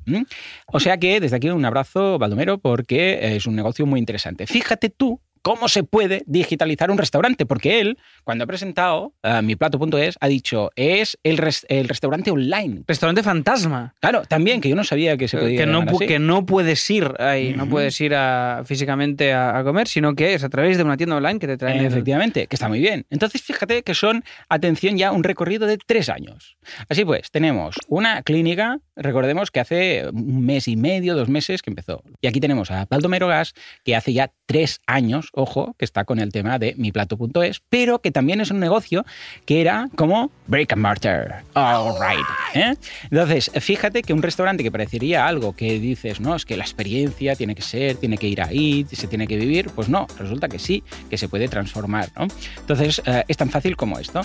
O 0.67 0.79
sea 0.79 0.97
que 0.97 1.19
desde 1.19 1.35
aquí 1.35 1.49
un 1.49 1.65
abrazo, 1.65 2.17
Baldomero, 2.17 2.57
porque 2.57 3.35
es 3.35 3.45
un 3.45 3.55
negocio 3.55 3.85
muy 3.85 3.99
interesante. 3.99 4.47
Fíjate 4.47 4.89
tú 4.89 5.21
cómo 5.41 5.67
se 5.67 5.83
puede 5.83 6.23
digitalizar 6.25 6.91
un 6.91 6.97
restaurante, 6.97 7.45
porque 7.45 7.79
él, 7.79 7.97
cuando 8.23 8.43
ha 8.43 8.47
presentado 8.47 9.13
eh, 9.23 9.41
miplato.es, 9.41 10.15
ha 10.19 10.27
dicho, 10.27 10.71
es 10.75 11.17
el, 11.23 11.37
res- 11.37 11.65
el 11.69 11.87
restaurante 11.87 12.31
online. 12.31 12.83
Restaurante 12.87 13.23
fantasma. 13.23 13.93
Claro, 13.99 14.23
también, 14.27 14.61
que 14.61 14.69
yo 14.69 14.75
no 14.75 14.83
sabía 14.83 15.17
que 15.17 15.27
se 15.27 15.37
podía 15.37 15.59
que 15.61 15.65
no, 15.65 15.81
así. 15.81 16.07
que 16.07 16.19
no 16.19 16.45
puedes 16.45 16.89
ir 16.89 17.13
ahí, 17.19 17.53
no 17.55 17.67
puedes 17.67 17.99
ir 18.01 18.13
a- 18.15 18.63
físicamente 18.65 19.33
a, 19.33 19.57
a 19.57 19.63
comer, 19.63 19.87
sino 19.87 20.15
que 20.15 20.33
es 20.33 20.43
a 20.43 20.49
través 20.49 20.77
de 20.77 20.83
una 20.83 20.97
tienda 20.97 21.15
online 21.17 21.39
que 21.39 21.47
te 21.47 21.57
traen. 21.57 21.79
el- 21.79 21.85
Efectivamente, 21.85 22.47
que 22.47 22.55
está 22.55 22.67
muy 22.67 22.79
bien. 22.79 23.05
Entonces, 23.09 23.41
fíjate 23.41 23.83
que 23.83 23.93
son, 23.93 24.23
atención, 24.49 24.97
ya 24.97 25.11
un 25.11 25.23
recorrido 25.23 25.67
de 25.67 25.77
tres 25.77 26.09
años. 26.09 26.57
Así 26.89 27.05
pues, 27.05 27.31
tenemos 27.31 27.75
una 27.87 28.21
clínica, 28.23 28.79
recordemos 28.95 29.51
que 29.51 29.59
hace 29.59 30.07
un 30.11 30.45
mes 30.45 30.67
y 30.67 30.75
medio, 30.75 31.15
dos 31.15 31.29
meses 31.29 31.61
que 31.61 31.69
empezó. 31.71 32.03
Y 32.21 32.27
aquí 32.27 32.39
tenemos 32.39 32.71
a 32.71 32.85
Baldomero 32.89 33.27
Gas, 33.27 33.53
que 33.83 33.95
hace 33.95 34.13
ya 34.13 34.31
tres 34.45 34.79
años, 34.87 35.28
ojo, 35.33 35.75
que 35.77 35.85
está 35.85 36.05
con 36.05 36.19
el 36.19 36.31
tema 36.31 36.59
de 36.59 36.73
miplato.es, 36.77 37.61
pero 37.69 37.99
que 37.99 38.11
también 38.11 38.41
es 38.41 38.51
un 38.51 38.59
negocio 38.59 39.05
que 39.45 39.61
era 39.61 39.89
como 39.95 40.31
break 40.47 40.73
and 40.73 40.81
mortar. 40.81 41.43
All 41.53 41.93
right. 41.99 42.25
¿eh? 42.55 42.75
Entonces, 43.11 43.51
fíjate 43.59 44.01
que 44.01 44.13
un 44.13 44.21
restaurante 44.21 44.63
que 44.63 44.71
parecería 44.71 45.27
algo 45.27 45.55
que 45.55 45.79
dices, 45.79 46.19
no, 46.19 46.35
es 46.35 46.45
que 46.45 46.57
la 46.57 46.63
experiencia 46.63 47.35
tiene 47.35 47.55
que 47.55 47.61
ser, 47.61 47.97
tiene 47.97 48.17
que 48.17 48.27
ir 48.27 48.41
ahí, 48.41 48.85
se 48.91 49.07
tiene 49.07 49.27
que 49.27 49.37
vivir, 49.37 49.69
pues 49.69 49.89
no, 49.89 50.07
resulta 50.17 50.47
que 50.49 50.59
sí, 50.59 50.83
que 51.09 51.17
se 51.17 51.27
puede 51.29 51.47
transformar, 51.47 52.09
¿no? 52.17 52.27
Entonces, 52.59 53.01
eh, 53.05 53.23
es 53.27 53.37
tan 53.37 53.49
fácil 53.49 53.75
como 53.75 53.99
esto. 53.99 54.21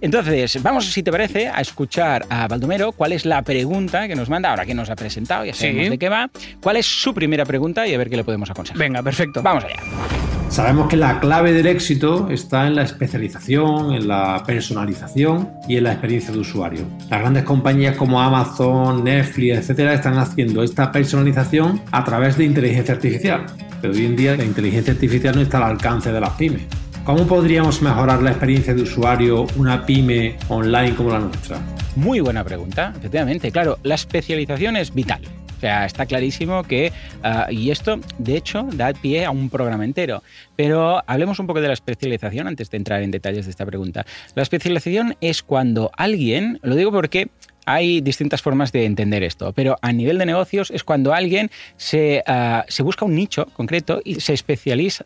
Entonces, 0.00 0.62
vamos, 0.62 0.86
si 0.86 1.02
te 1.02 1.10
parece, 1.10 1.48
a 1.48 1.60
escuchar 1.60 2.26
a 2.30 2.46
Baldomero 2.48 2.92
cuál 2.92 3.12
es 3.12 3.24
la 3.24 3.42
pregunta 3.42 4.06
que 4.08 4.14
nos 4.16 4.28
manda, 4.28 4.50
ahora 4.50 4.66
que 4.66 4.74
nos 4.74 4.90
ha 4.90 4.96
presentado, 4.96 5.44
ya 5.44 5.54
sabemos 5.54 5.84
Sí. 5.84 5.90
de 5.90 5.98
qué 5.98 6.08
va, 6.08 6.30
cuál 6.62 6.76
es 6.76 6.86
su 6.86 7.12
primera 7.14 7.44
pregunta 7.44 7.86
y 7.86 7.94
a 7.94 7.98
ver 7.98 8.08
qué 8.10 8.16
le 8.16 8.24
podemos 8.24 8.50
aconsejar. 8.50 8.78
Venga, 8.78 9.02
perfecto. 9.02 9.42
Vamos 9.42 9.64
allá. 9.64 10.43
Sabemos 10.48 10.88
que 10.88 10.96
la 10.96 11.18
clave 11.18 11.52
del 11.52 11.66
éxito 11.66 12.28
está 12.30 12.66
en 12.66 12.76
la 12.76 12.82
especialización, 12.82 13.92
en 13.92 14.06
la 14.06 14.42
personalización 14.46 15.50
y 15.68 15.76
en 15.76 15.84
la 15.84 15.92
experiencia 15.92 16.32
de 16.32 16.38
usuario. 16.38 16.86
Las 17.10 17.20
grandes 17.20 17.42
compañías 17.42 17.96
como 17.96 18.20
Amazon, 18.20 19.02
Netflix, 19.02 19.58
etcétera, 19.58 19.94
están 19.94 20.16
haciendo 20.16 20.62
esta 20.62 20.92
personalización 20.92 21.80
a 21.90 22.04
través 22.04 22.36
de 22.38 22.44
inteligencia 22.44 22.94
artificial. 22.94 23.46
Pero 23.80 23.94
hoy 23.94 24.06
en 24.06 24.16
día 24.16 24.36
la 24.36 24.44
inteligencia 24.44 24.92
artificial 24.92 25.34
no 25.34 25.42
está 25.42 25.58
al 25.58 25.72
alcance 25.72 26.12
de 26.12 26.20
las 26.20 26.30
pymes. 26.30 26.62
¿Cómo 27.04 27.26
podríamos 27.26 27.82
mejorar 27.82 28.22
la 28.22 28.30
experiencia 28.30 28.74
de 28.74 28.82
usuario 28.82 29.46
una 29.56 29.84
pyme 29.84 30.38
online 30.48 30.94
como 30.94 31.10
la 31.10 31.18
nuestra? 31.18 31.58
Muy 31.96 32.20
buena 32.20 32.42
pregunta, 32.42 32.94
efectivamente. 32.96 33.50
Claro, 33.50 33.78
la 33.82 33.96
especialización 33.96 34.76
es 34.76 34.94
vital. 34.94 35.20
Sea, 35.64 35.86
está 35.86 36.04
clarísimo 36.04 36.62
que, 36.62 36.92
ah, 37.22 37.46
y 37.50 37.70
esto, 37.70 37.98
de 38.18 38.36
hecho, 38.36 38.68
da 38.74 38.92
pie 38.92 39.24
a 39.24 39.30
un 39.30 39.48
programa 39.48 39.86
entero. 39.86 40.22
Pero 40.56 41.02
hablemos 41.06 41.38
un 41.38 41.46
poco 41.46 41.62
de 41.62 41.68
la 41.68 41.72
especialización 41.72 42.46
antes 42.46 42.68
de 42.68 42.76
entrar 42.76 43.00
en 43.00 43.10
detalles 43.10 43.46
de 43.46 43.50
esta 43.50 43.64
pregunta. 43.64 44.04
La 44.34 44.42
especialización 44.42 45.16
es 45.22 45.42
cuando 45.42 45.90
alguien, 45.96 46.60
lo 46.62 46.74
digo 46.74 46.92
porque 46.92 47.30
hay 47.66 48.00
distintas 48.00 48.42
formas 48.42 48.72
de 48.72 48.84
entender 48.84 49.22
esto, 49.22 49.52
pero 49.52 49.76
a 49.82 49.92
nivel 49.92 50.18
de 50.18 50.26
negocios 50.26 50.70
es 50.70 50.84
cuando 50.84 51.14
alguien 51.14 51.50
se, 51.76 52.22
ah, 52.26 52.64
se 52.68 52.82
busca 52.82 53.04
un 53.04 53.14
nicho 53.14 53.46
concreto 53.46 54.00
y 54.04 54.16
se 54.16 54.32
especializa. 54.32 55.04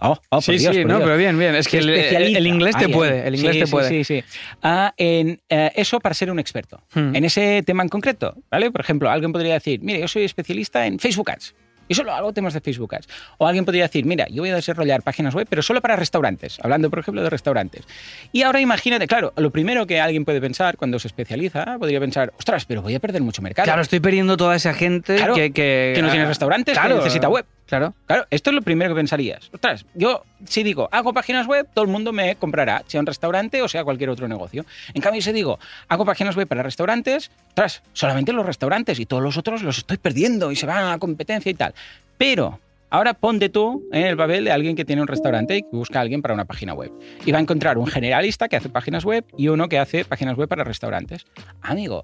Oh, 0.00 0.18
oh, 0.30 0.40
sí, 0.40 0.58
Dios, 0.58 0.74
sí, 0.74 0.84
no, 0.84 0.96
Dios. 0.96 1.02
pero 1.04 1.16
bien, 1.16 1.38
bien. 1.38 1.54
Es 1.54 1.68
que 1.68 1.78
el, 1.78 2.46
inglés 2.46 2.76
te 2.76 2.84
Ay, 2.84 2.90
ay. 2.90 2.92
puede. 2.92 3.26
El 3.26 3.34
inglés 3.34 3.54
Sí, 3.54 3.60
te 3.60 3.66
sí, 3.66 3.72
puede. 3.72 3.88
Sí, 3.88 4.04
sí. 4.04 4.24
Ah, 4.62 4.92
en 4.96 5.40
eh, 5.48 5.72
eso 5.74 6.00
para 6.00 6.14
ser 6.14 6.30
un 6.30 6.38
experto. 6.38 6.80
Hmm. 6.94 7.14
En 7.14 7.24
ese 7.24 7.62
tema 7.64 7.82
en 7.82 7.88
concreto, 7.88 8.34
¿vale? 8.50 8.70
Por 8.70 8.80
ejemplo, 8.80 9.10
alguien 9.10 9.32
podría 9.32 9.54
decir, 9.54 9.80
mire, 9.82 10.00
yo 10.00 10.08
soy 10.08 10.24
especialista 10.24 10.86
en 10.86 10.98
Facebook 10.98 11.30
Ads. 11.30 11.54
Y 11.88 11.94
solo 11.94 12.12
hago 12.12 12.32
temas 12.32 12.54
de 12.54 12.60
Facebook 12.60 12.94
Ads. 12.94 13.08
O 13.38 13.46
alguien 13.46 13.64
podría 13.64 13.84
decir, 13.84 14.04
mira, 14.04 14.26
yo 14.28 14.42
voy 14.42 14.50
a 14.50 14.54
desarrollar 14.54 15.02
páginas 15.02 15.34
web, 15.34 15.46
pero 15.48 15.62
solo 15.62 15.80
para 15.80 15.96
restaurantes. 15.96 16.58
Hablando, 16.62 16.90
por 16.90 16.98
ejemplo, 16.98 17.22
de 17.22 17.30
restaurantes. 17.30 17.84
Y 18.32 18.42
ahora 18.42 18.60
imagínate, 18.60 19.06
claro, 19.06 19.32
lo 19.36 19.50
primero 19.50 19.86
que 19.86 20.00
alguien 20.00 20.24
puede 20.24 20.40
pensar 20.40 20.76
cuando 20.76 20.98
se 20.98 21.08
especializa, 21.08 21.78
podría 21.78 22.00
pensar, 22.00 22.32
ostras, 22.38 22.64
pero 22.64 22.82
voy 22.82 22.94
a 22.94 23.00
perder 23.00 23.22
mucho 23.22 23.42
mercado. 23.42 23.64
Claro, 23.64 23.82
estoy 23.82 24.00
perdiendo 24.00 24.36
toda 24.36 24.56
esa 24.56 24.74
gente 24.74 25.16
Claro, 25.16 25.34
que, 25.34 25.52
que, 25.52 25.92
que 25.94 26.02
no 26.02 26.10
tiene 26.10 26.24
ah, 26.24 26.28
restaurantes, 26.28 26.78
que 26.78 26.88
necesita 26.88 27.28
web. 27.28 27.44
Claro. 27.68 27.92
Claro, 28.06 28.26
esto 28.30 28.48
es 28.48 28.56
lo 28.56 28.62
primero 28.62 28.94
que 28.94 28.96
pensarías. 28.96 29.50
Ostras, 29.52 29.84
yo 29.94 30.24
si 30.46 30.62
digo, 30.62 30.88
hago 30.90 31.12
páginas 31.12 31.46
web, 31.46 31.68
todo 31.74 31.84
el 31.84 31.90
mundo 31.90 32.14
me 32.14 32.34
comprará, 32.36 32.82
sea 32.86 32.98
un 32.98 33.06
restaurante 33.06 33.60
o 33.60 33.68
sea 33.68 33.84
cualquier 33.84 34.08
otro 34.08 34.26
negocio. 34.26 34.64
En 34.94 35.02
cambio, 35.02 35.20
si 35.20 35.32
digo, 35.32 35.58
hago 35.86 36.06
páginas 36.06 36.34
web 36.34 36.48
para 36.48 36.62
restaurantes, 36.62 37.30
ostras, 37.48 37.82
solamente 37.92 38.32
los 38.32 38.46
restaurantes 38.46 38.98
y 38.98 39.04
todos 39.04 39.22
los 39.22 39.36
otros 39.36 39.62
los 39.62 39.76
estoy 39.76 39.98
perdiendo 39.98 40.50
y 40.50 40.56
se 40.56 40.64
van 40.64 40.78
a 40.78 40.90
la 40.92 40.98
competencia 40.98 41.50
y 41.50 41.54
tal. 41.54 41.74
Pero 42.16 42.58
ahora 42.88 43.12
ponte 43.12 43.50
tú 43.50 43.86
en 43.92 44.06
el 44.06 44.16
papel 44.16 44.46
de 44.46 44.50
alguien 44.50 44.74
que 44.74 44.86
tiene 44.86 45.02
un 45.02 45.08
restaurante 45.08 45.58
y 45.58 45.64
busca 45.70 45.98
a 45.98 46.02
alguien 46.02 46.22
para 46.22 46.32
una 46.32 46.46
página 46.46 46.72
web. 46.72 46.90
Y 47.26 47.32
va 47.32 47.38
a 47.38 47.42
encontrar 47.42 47.76
un 47.76 47.86
generalista 47.86 48.48
que 48.48 48.56
hace 48.56 48.70
páginas 48.70 49.04
web 49.04 49.26
y 49.36 49.48
uno 49.48 49.68
que 49.68 49.78
hace 49.78 50.06
páginas 50.06 50.38
web 50.38 50.48
para 50.48 50.64
restaurantes. 50.64 51.26
Amigo, 51.60 52.02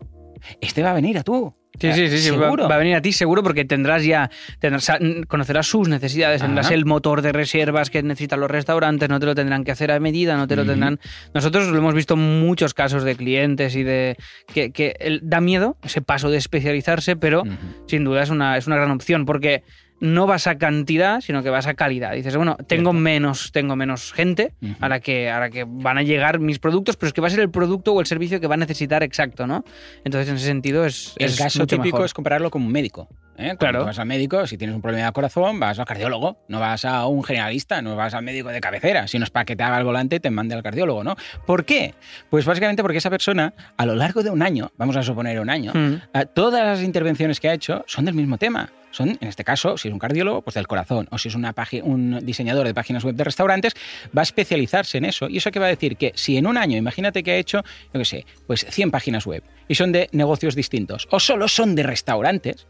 este 0.61 0.83
va 0.83 0.91
a 0.91 0.95
venir 0.95 1.19
a 1.19 1.23
tú. 1.23 1.55
Sí, 1.81 1.93
sí, 1.93 2.09
sí, 2.09 2.19
sí, 2.19 2.31
va, 2.31 2.55
va 2.55 2.75
a 2.77 2.79
venir 2.79 2.95
a 2.95 3.03
ti 3.03 3.13
seguro 3.13 3.43
porque 3.43 3.65
tendrás 3.65 4.05
ya, 4.05 4.31
tendrás, 4.61 4.93
conocerás 5.27 5.67
sus 5.67 5.89
necesidades, 5.89 6.41
tendrás 6.41 6.67
Ajá. 6.67 6.75
el 6.77 6.85
motor 6.85 7.21
de 7.21 7.33
reservas 7.33 7.91
que 7.91 8.01
necesitan 8.01 8.39
los 8.39 8.49
restaurantes, 8.49 9.09
no 9.09 9.19
te 9.19 9.27
lo 9.27 9.35
tendrán 9.35 9.65
que 9.65 9.73
hacer 9.73 9.91
a 9.91 9.99
medida, 9.99 10.37
no 10.37 10.47
te 10.47 10.55
lo 10.55 10.65
tendrán... 10.65 11.01
Nosotros 11.35 11.67
lo 11.67 11.77
hemos 11.77 11.95
visto 11.95 12.15
en 12.15 12.41
muchos 12.41 12.75
casos 12.75 13.03
de 13.03 13.17
clientes 13.17 13.75
y 13.75 13.83
de... 13.83 14.17
que, 14.53 15.21
da 15.23 15.41
miedo 15.41 15.77
ese 15.83 16.01
paso 16.01 16.31
de 16.31 16.37
especializarse, 16.37 17.17
pero 17.17 17.43
sin 17.89 18.05
duda 18.05 18.23
es 18.23 18.31
una, 18.31 18.57
es 18.57 18.69
una 18.69 18.77
gran 18.77 18.93
opción 18.93 19.25
porque 19.25 19.65
no 20.01 20.27
vas 20.27 20.47
a 20.47 20.59
cantidad, 20.59 21.21
sino 21.21 21.43
que 21.43 21.51
vas 21.51 21.67
a 21.67 21.75
calidad. 21.75 22.13
Dices, 22.13 22.37
bueno, 22.37 22.57
tengo 22.67 22.91
Cierto. 22.91 22.93
menos, 22.93 23.53
tengo 23.53 23.77
menos 23.77 24.13
gente 24.13 24.53
a, 24.81 24.89
la 24.89 25.01
que, 25.01 25.31
a 25.31 25.41
la 25.41 25.51
que 25.51 25.65
van 25.67 25.97
a 25.99 26.03
llegar 26.03 26.41
mis 26.41 26.59
productos, 26.59 26.97
pero 26.97 27.09
es 27.09 27.13
que 27.15 27.21
va 27.21 27.29
a 27.29 27.31
ser 27.31 27.41
el 27.41 27.51
producto 27.51 27.93
o 27.95 28.01
el 28.01 28.07
servicio 28.07 28.41
que 28.41 28.47
va 28.47 28.55
a 28.55 28.59
necesitar 28.59 29.03
exacto, 29.03 29.47
¿no? 29.47 29.65
Entonces, 30.05 30.29
en 30.29 30.37
ese 30.37 30.47
sentido, 30.47 30.85
es, 30.85 31.15
El 31.19 31.27
es 31.31 31.37
caso 31.39 31.61
mucho 31.61 31.77
típico 31.77 31.97
mejor. 31.99 32.07
es 32.07 32.13
compararlo 32.15 32.51
con 32.51 32.63
un 32.63 32.73
médico. 32.73 33.09
¿eh? 33.39 33.55
Claro. 33.59 33.85
vas 33.85 33.99
al 33.99 34.07
médico, 34.07 34.47
si 34.47 34.57
tienes 34.59 34.77
un 34.77 34.83
problema 34.83 35.07
de 35.07 35.13
corazón, 35.13 35.59
vas 35.59 35.79
al 35.79 35.87
cardiólogo, 35.87 36.39
no 36.49 36.61
vas 36.61 36.85
a 36.85 37.07
un 37.07 37.25
generalista, 37.25 37.81
no 37.83 37.97
vas 37.97 38.15
al 38.15 38.23
médico 38.25 38.51
de 38.51 38.61
cabecera. 38.61 39.09
Si 39.09 39.19
no 39.19 39.25
es 39.25 39.31
para 39.31 39.45
que 39.45 39.57
te 39.57 39.63
haga 39.65 39.79
el 39.79 39.85
volante, 39.85 40.21
te 40.21 40.31
mande 40.31 40.55
al 40.55 40.63
cardiólogo, 40.63 41.03
¿no? 41.03 41.17
¿Por 41.47 41.65
qué? 41.65 41.95
Pues 42.31 42.45
básicamente 42.45 42.83
porque 42.83 42.99
esa 42.99 43.11
persona, 43.11 43.55
a 43.77 43.87
lo 43.87 43.95
largo 43.95 44.23
de 44.23 44.31
un 44.31 44.43
año, 44.43 44.71
vamos 44.77 44.97
a 44.97 45.03
suponer 45.03 45.41
un 45.41 45.51
año, 45.51 45.73
Mm. 45.75 45.97
todas 46.35 46.65
las 46.65 46.83
intervenciones 46.83 47.41
que 47.41 47.49
ha 47.49 47.55
hecho 47.55 47.85
son 47.89 48.05
del 48.05 48.15
mismo 48.15 48.39
tema. 48.39 48.71
Son, 48.95 49.09
en 49.21 49.27
este 49.29 49.43
caso, 49.43 49.77
si 49.77 49.89
es 49.89 49.93
un 49.93 49.99
cardiólogo, 49.99 50.43
pues 50.43 50.55
del 50.55 50.69
corazón. 50.69 51.09
O 51.11 51.19
si 51.19 51.27
es 51.29 51.35
una 51.35 51.53
un 51.83 52.21
diseñador 52.25 52.65
de 52.65 52.75
páginas 52.75 53.03
web 53.03 53.17
de 53.17 53.25
restaurantes, 53.25 53.75
va 54.17 54.21
a 54.21 54.23
especializarse 54.23 54.99
en 54.99 55.05
eso. 55.05 55.29
¿Y 55.29 55.39
eso 55.39 55.51
qué 55.51 55.59
va 55.59 55.67
a 55.67 55.71
decir? 55.71 55.97
Que 55.97 56.13
si 56.15 56.37
en 56.37 56.47
un 56.47 56.57
año, 56.57 56.77
imagínate 56.79 57.25
que 57.25 57.33
ha 57.33 57.37
hecho, 57.37 57.63
yo 57.93 57.99
qué 57.99 58.05
sé, 58.05 58.27
pues 58.47 58.65
100 58.71 58.93
páginas 58.93 59.27
web 59.27 59.43
y 59.67 59.75
son 59.75 59.91
de 59.91 60.09
negocios 60.13 60.55
distintos, 60.55 61.09
o 61.11 61.19
solo 61.19 61.49
son 61.49 61.75
de 61.75 61.83
restaurantes, 61.83 62.67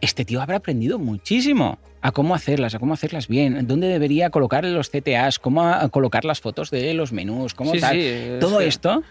este 0.00 0.24
tío 0.24 0.40
habrá 0.40 0.56
aprendido 0.58 0.98
muchísimo 0.98 1.78
a 2.02 2.12
cómo 2.12 2.34
hacerlas, 2.36 2.74
a 2.74 2.78
cómo 2.78 2.94
hacerlas 2.94 3.26
bien, 3.26 3.66
dónde 3.66 3.88
debería 3.88 4.30
colocar 4.30 4.64
los 4.64 4.88
CTAs, 4.90 5.40
cómo 5.40 5.64
a- 5.66 5.88
colocar 5.88 6.24
las 6.24 6.40
fotos 6.40 6.70
de 6.70 6.94
los 6.94 7.12
menús, 7.12 7.52
cómo 7.54 7.72
Sí, 7.72 7.80
tal. 7.80 7.96
sí, 7.96 8.16
Todo 8.40 8.60
esto, 8.60 9.02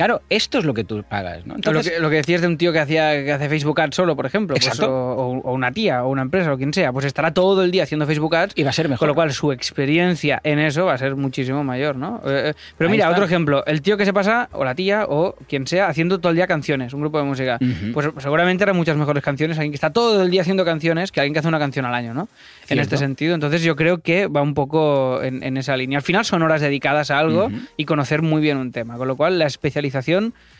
claro, 0.00 0.22
esto 0.30 0.56
es 0.56 0.64
lo 0.64 0.72
que 0.72 0.82
tú 0.82 1.04
pagas, 1.06 1.46
¿no? 1.46 1.56
lo, 1.56 1.82
que, 1.82 2.00
lo 2.00 2.08
que 2.08 2.16
decías 2.16 2.40
de 2.40 2.46
un 2.46 2.56
tío 2.56 2.72
que 2.72 2.78
hacía 2.78 3.22
que 3.22 3.32
hace 3.32 3.50
Facebook 3.50 3.78
Ads 3.82 3.96
solo, 3.96 4.16
por 4.16 4.24
ejemplo, 4.24 4.56
pues, 4.56 4.80
o, 4.80 5.42
una 5.44 5.72
tía, 5.72 6.04
o 6.04 6.08
una 6.08 6.22
empresa, 6.22 6.54
o 6.54 6.56
quien 6.56 6.72
sea, 6.72 6.90
pues 6.90 7.04
estará 7.04 7.34
todo 7.34 7.62
el 7.62 7.70
día 7.70 7.82
haciendo 7.82 8.06
Facebook 8.06 8.34
Ads, 8.34 8.54
y 8.56 8.62
va 8.62 8.70
a 8.70 8.72
ser 8.72 8.88
mejor. 8.88 9.00
con 9.00 9.08
lo 9.08 9.14
cual 9.14 9.30
su 9.34 9.52
experiencia 9.52 10.40
en 10.42 10.58
eso 10.58 10.86
va 10.86 10.94
a 10.94 10.98
ser 10.98 11.16
muchísimo 11.16 11.64
mayor, 11.64 11.96
¿no? 11.96 12.22
Eh, 12.24 12.44
eh, 12.46 12.54
pero 12.78 12.88
mira, 12.88 13.10
otro 13.10 13.26
ejemplo, 13.26 13.62
el 13.66 13.82
tío 13.82 13.98
que 13.98 14.06
se 14.06 14.14
pasa, 14.14 14.48
o 14.52 14.64
la 14.64 14.74
tía, 14.74 15.04
o 15.06 15.34
quien 15.46 15.66
sea, 15.66 15.88
haciendo 15.88 16.18
todo 16.18 16.30
el 16.30 16.36
día 16.36 16.46
canciones, 16.46 16.94
un 16.94 17.02
grupo 17.02 17.18
de 17.18 17.24
música. 17.24 17.58
Pues 17.92 18.08
seguramente 18.20 18.64
hará 18.64 18.72
muchas 18.72 18.96
mejores 18.96 19.22
canciones 19.22 19.58
alguien 19.58 19.72
que 19.72 19.76
está 19.76 19.90
todo 19.90 20.22
el 20.22 20.30
día 20.30 20.40
haciendo 20.40 20.64
canciones 20.64 21.12
que 21.12 21.20
alguien 21.20 21.34
que 21.34 21.40
hace 21.40 21.48
una 21.48 21.58
canción 21.58 21.84
al 21.84 21.92
año, 21.92 22.14
¿no? 22.14 22.30
En 22.70 22.78
este 22.78 22.96
sentido. 22.96 23.34
Entonces 23.34 23.62
yo 23.62 23.76
creo 23.76 23.98
que 23.98 24.28
va 24.28 24.40
un 24.40 24.54
poco 24.54 25.22
en, 25.22 25.42
en 25.42 25.58
esa 25.58 25.76
línea. 25.76 25.98
Al 25.98 26.04
final 26.04 26.24
son 26.24 26.40
horas 26.40 26.62
dedicadas 26.62 27.10
a 27.10 27.18
algo 27.18 27.50
y 27.76 27.84
conocer 27.84 28.22
muy 28.22 28.40
bien 28.40 28.56
un 28.56 28.72
tema. 28.72 28.96
Con 28.96 29.06
lo 29.06 29.16
cual 29.16 29.38
la 29.38 29.44
especialización 29.44 29.89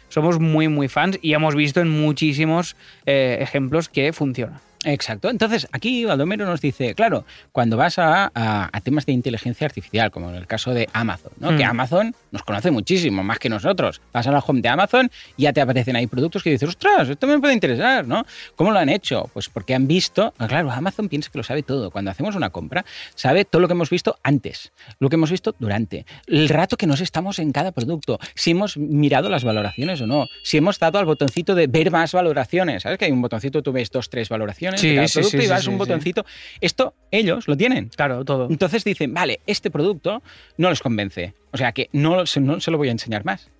somos 0.08 0.40
muy, 0.40 0.68
muy 0.68 0.88
fans 0.88 1.18
y 1.22 1.32
hemos 1.34 1.54
visto 1.54 1.80
en 1.80 1.88
muchísimos 1.88 2.76
eh, 3.06 3.38
ejemplos 3.40 3.88
que 3.88 4.12
funciona. 4.12 4.60
Exacto. 4.84 5.28
Entonces, 5.28 5.68
aquí 5.72 6.06
Baldomero 6.06 6.46
nos 6.46 6.60
dice, 6.62 6.94
claro, 6.94 7.24
cuando 7.52 7.76
vas 7.76 7.98
a, 7.98 8.30
a- 8.34 8.70
a 8.72 8.80
temas 8.80 9.04
de 9.04 9.12
inteligencia 9.12 9.66
artificial, 9.66 10.10
como 10.10 10.30
en 10.30 10.36
el 10.36 10.46
caso 10.46 10.72
de 10.72 10.88
Amazon, 10.94 11.32
¿no? 11.38 11.52
Mm. 11.52 11.56
que 11.58 11.64
Amazon 11.64 12.14
nos 12.30 12.42
conoce 12.44 12.70
muchísimo, 12.70 13.22
más 13.22 13.38
que 13.38 13.50
nosotros. 13.50 14.00
Vas 14.12 14.26
a 14.26 14.30
la 14.32 14.38
home 14.38 14.62
de 14.62 14.68
Amazon 14.70 15.10
y 15.36 15.42
ya 15.42 15.52
te 15.52 15.60
aparecen 15.60 15.96
ahí 15.96 16.06
productos 16.06 16.42
que 16.42 16.50
dices, 16.50 16.66
ostras, 16.68 17.08
esto 17.10 17.26
me 17.26 17.38
puede 17.38 17.52
interesar, 17.52 18.06
¿no? 18.06 18.24
¿Cómo 18.56 18.70
lo 18.70 18.78
han 18.78 18.88
hecho? 18.88 19.28
Pues 19.34 19.50
porque 19.50 19.74
han 19.74 19.86
visto, 19.86 20.32
ah, 20.38 20.48
claro, 20.48 20.70
Amazon 20.70 21.10
piensa 21.10 21.30
que 21.30 21.36
lo 21.36 21.44
sabe 21.44 21.62
todo. 21.62 21.90
Cuando 21.90 22.10
hacemos 22.10 22.34
una 22.34 22.48
compra, 22.48 22.84
sabe 23.14 23.44
todo 23.44 23.60
lo 23.60 23.68
que 23.68 23.72
hemos 23.74 23.90
visto 23.90 24.16
antes, 24.22 24.72
lo 24.98 25.10
que 25.10 25.16
hemos 25.16 25.30
visto 25.30 25.54
durante, 25.58 26.06
el 26.26 26.48
rato 26.48 26.78
que 26.78 26.86
nos 26.86 27.02
estamos 27.02 27.38
en 27.38 27.52
cada 27.52 27.72
producto, 27.72 28.18
si 28.34 28.52
hemos 28.52 28.78
mirado 28.78 29.28
las 29.28 29.44
valoraciones 29.44 30.00
o 30.00 30.06
no, 30.06 30.26
si 30.42 30.56
hemos 30.56 30.78
dado 30.78 30.98
al 30.98 31.04
botoncito 31.04 31.54
de 31.54 31.66
ver 31.66 31.90
más 31.90 32.12
valoraciones, 32.12 32.84
¿sabes? 32.84 32.96
Que 32.98 33.04
hay 33.04 33.12
un 33.12 33.20
botoncito, 33.20 33.62
tú 33.62 33.72
ves 33.72 33.90
dos, 33.90 34.08
tres 34.08 34.30
valoraciones 34.30 34.69
Sí, 34.78 34.88
de 34.90 34.94
cada 34.96 35.08
sí, 35.08 35.20
producto 35.20 35.58
sí, 35.58 35.66
y 35.66 35.68
un 35.68 35.78
botoncito. 35.78 36.26
Esto 36.60 36.94
ellos 37.10 37.48
lo 37.48 37.56
tienen. 37.56 37.88
Claro, 37.88 38.24
todo. 38.24 38.48
Entonces 38.50 38.84
dicen, 38.84 39.14
vale, 39.14 39.40
este 39.46 39.70
producto 39.70 40.22
no 40.56 40.70
les 40.70 40.80
convence. 40.80 41.34
O 41.52 41.56
sea 41.56 41.72
que 41.72 41.88
no, 41.92 42.24
no 42.40 42.60
se 42.60 42.70
lo 42.70 42.78
voy 42.78 42.88
a 42.88 42.92
enseñar 42.92 43.24
más. 43.24 43.50